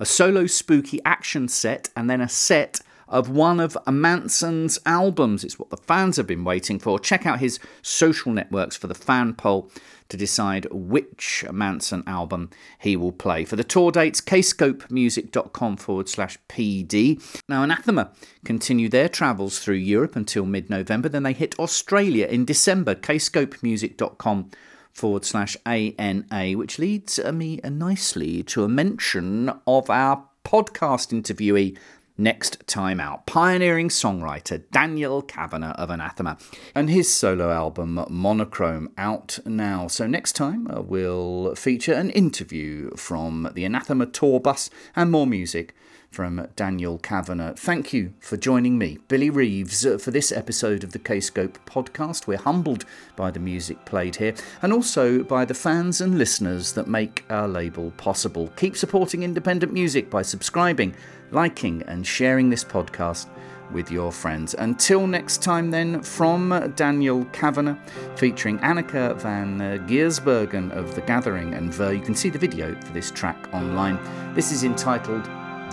a 0.00 0.06
solo 0.06 0.46
spooky 0.46 1.00
action 1.04 1.48
set 1.48 1.90
and 1.96 2.08
then 2.08 2.20
a 2.20 2.28
set 2.28 2.80
of 3.08 3.28
one 3.28 3.60
of 3.60 3.76
Mansun's 3.86 4.78
albums. 4.86 5.44
It's 5.44 5.58
what 5.58 5.70
the 5.70 5.76
fans 5.76 6.16
have 6.16 6.26
been 6.26 6.44
waiting 6.44 6.78
for. 6.78 6.98
Check 6.98 7.26
out 7.26 7.40
his 7.40 7.58
social 7.82 8.32
networks 8.32 8.76
for 8.76 8.86
the 8.86 8.94
fan 8.94 9.34
poll 9.34 9.70
to 10.08 10.16
decide 10.16 10.66
which 10.70 11.44
Manson 11.52 12.02
album 12.06 12.50
he 12.78 12.96
will 12.96 13.12
play. 13.12 13.44
For 13.44 13.56
the 13.56 13.64
tour 13.64 13.92
dates, 13.92 14.20
kscopemusic.com 14.20 15.76
forward 15.76 16.08
slash 16.08 16.38
PD. 16.48 17.22
Now, 17.48 17.62
Anathema 17.62 18.12
continue 18.44 18.88
their 18.88 19.08
travels 19.08 19.58
through 19.58 19.74
Europe 19.74 20.16
until 20.16 20.46
mid 20.46 20.70
November. 20.70 21.08
Then 21.08 21.24
they 21.24 21.32
hit 21.34 21.58
Australia 21.58 22.26
in 22.26 22.44
December. 22.44 22.94
kscopemusic.com 22.94 24.50
forward 24.92 25.24
slash 25.24 25.56
ANA, 25.64 26.52
which 26.52 26.78
leads 26.78 27.18
uh, 27.18 27.32
me 27.32 27.60
uh, 27.62 27.68
nicely 27.68 28.42
to 28.42 28.64
a 28.64 28.68
mention 28.68 29.50
of 29.66 29.88
our 29.88 30.24
podcast 30.44 31.12
interviewee 31.12 31.76
next 32.18 32.66
time 32.66 33.00
out. 33.00 33.24
Pioneering 33.26 33.88
songwriter 33.88 34.64
Daniel 34.72 35.22
Cavanagh 35.22 35.72
of 35.78 35.88
Anathema 35.88 36.36
and 36.74 36.90
his 36.90 37.10
solo 37.10 37.50
album 37.50 38.04
Monochrome 38.10 38.90
out 38.98 39.38
now. 39.46 39.86
So 39.86 40.06
next 40.06 40.32
time 40.32 40.66
uh, 40.68 40.82
we'll 40.82 41.54
feature 41.54 41.94
an 41.94 42.10
interview 42.10 42.90
from 42.96 43.50
the 43.54 43.64
Anathema 43.64 44.06
tour 44.06 44.40
bus 44.40 44.68
and 44.96 45.10
more 45.10 45.26
music 45.26 45.74
from 46.10 46.48
Daniel 46.56 46.98
Cavanagh. 46.98 47.54
Thank 47.54 47.92
you 47.92 48.12
for 48.20 48.36
joining 48.36 48.78
me, 48.78 48.98
Billy 49.08 49.30
Reeves, 49.30 49.84
uh, 49.84 49.98
for 49.98 50.10
this 50.10 50.32
episode 50.32 50.82
of 50.82 50.92
the 50.92 50.98
Kscope 50.98 51.56
podcast. 51.66 52.26
We're 52.26 52.38
humbled 52.38 52.84
by 53.16 53.30
the 53.30 53.40
music 53.40 53.84
played 53.84 54.16
here 54.16 54.34
and 54.62 54.72
also 54.72 55.22
by 55.22 55.44
the 55.44 55.54
fans 55.54 56.00
and 56.00 56.18
listeners 56.18 56.72
that 56.72 56.88
make 56.88 57.24
our 57.30 57.46
label 57.46 57.92
possible. 57.96 58.48
Keep 58.56 58.76
supporting 58.76 59.22
independent 59.22 59.72
music 59.72 60.10
by 60.10 60.22
subscribing, 60.22 60.94
liking, 61.30 61.82
and 61.82 62.06
sharing 62.06 62.50
this 62.50 62.64
podcast 62.64 63.26
with 63.72 63.90
your 63.90 64.10
friends. 64.10 64.54
Until 64.54 65.06
next 65.06 65.42
time, 65.42 65.70
then, 65.70 66.02
from 66.02 66.72
Daniel 66.74 67.24
Cavanagh, 67.26 67.76
featuring 68.16 68.58
Anneke 68.60 69.20
van 69.20 69.58
Giersbergen 69.86 70.70
of 70.72 70.94
The 70.94 71.02
Gathering 71.02 71.54
and 71.54 71.70
Vuur. 71.70 71.94
You 71.94 72.02
can 72.02 72.14
see 72.14 72.30
the 72.30 72.38
video 72.38 72.74
for 72.80 72.92
this 72.92 73.10
track 73.10 73.36
online. 73.52 73.98
This 74.34 74.52
is 74.52 74.64
entitled 74.64 75.28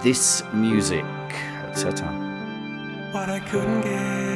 This 0.06 0.44
Music. 0.54 1.04
Ta-ta. 1.74 2.06
What 3.12 3.28
I 3.28 3.40
couldn't 3.40 3.82
give. 3.82 4.35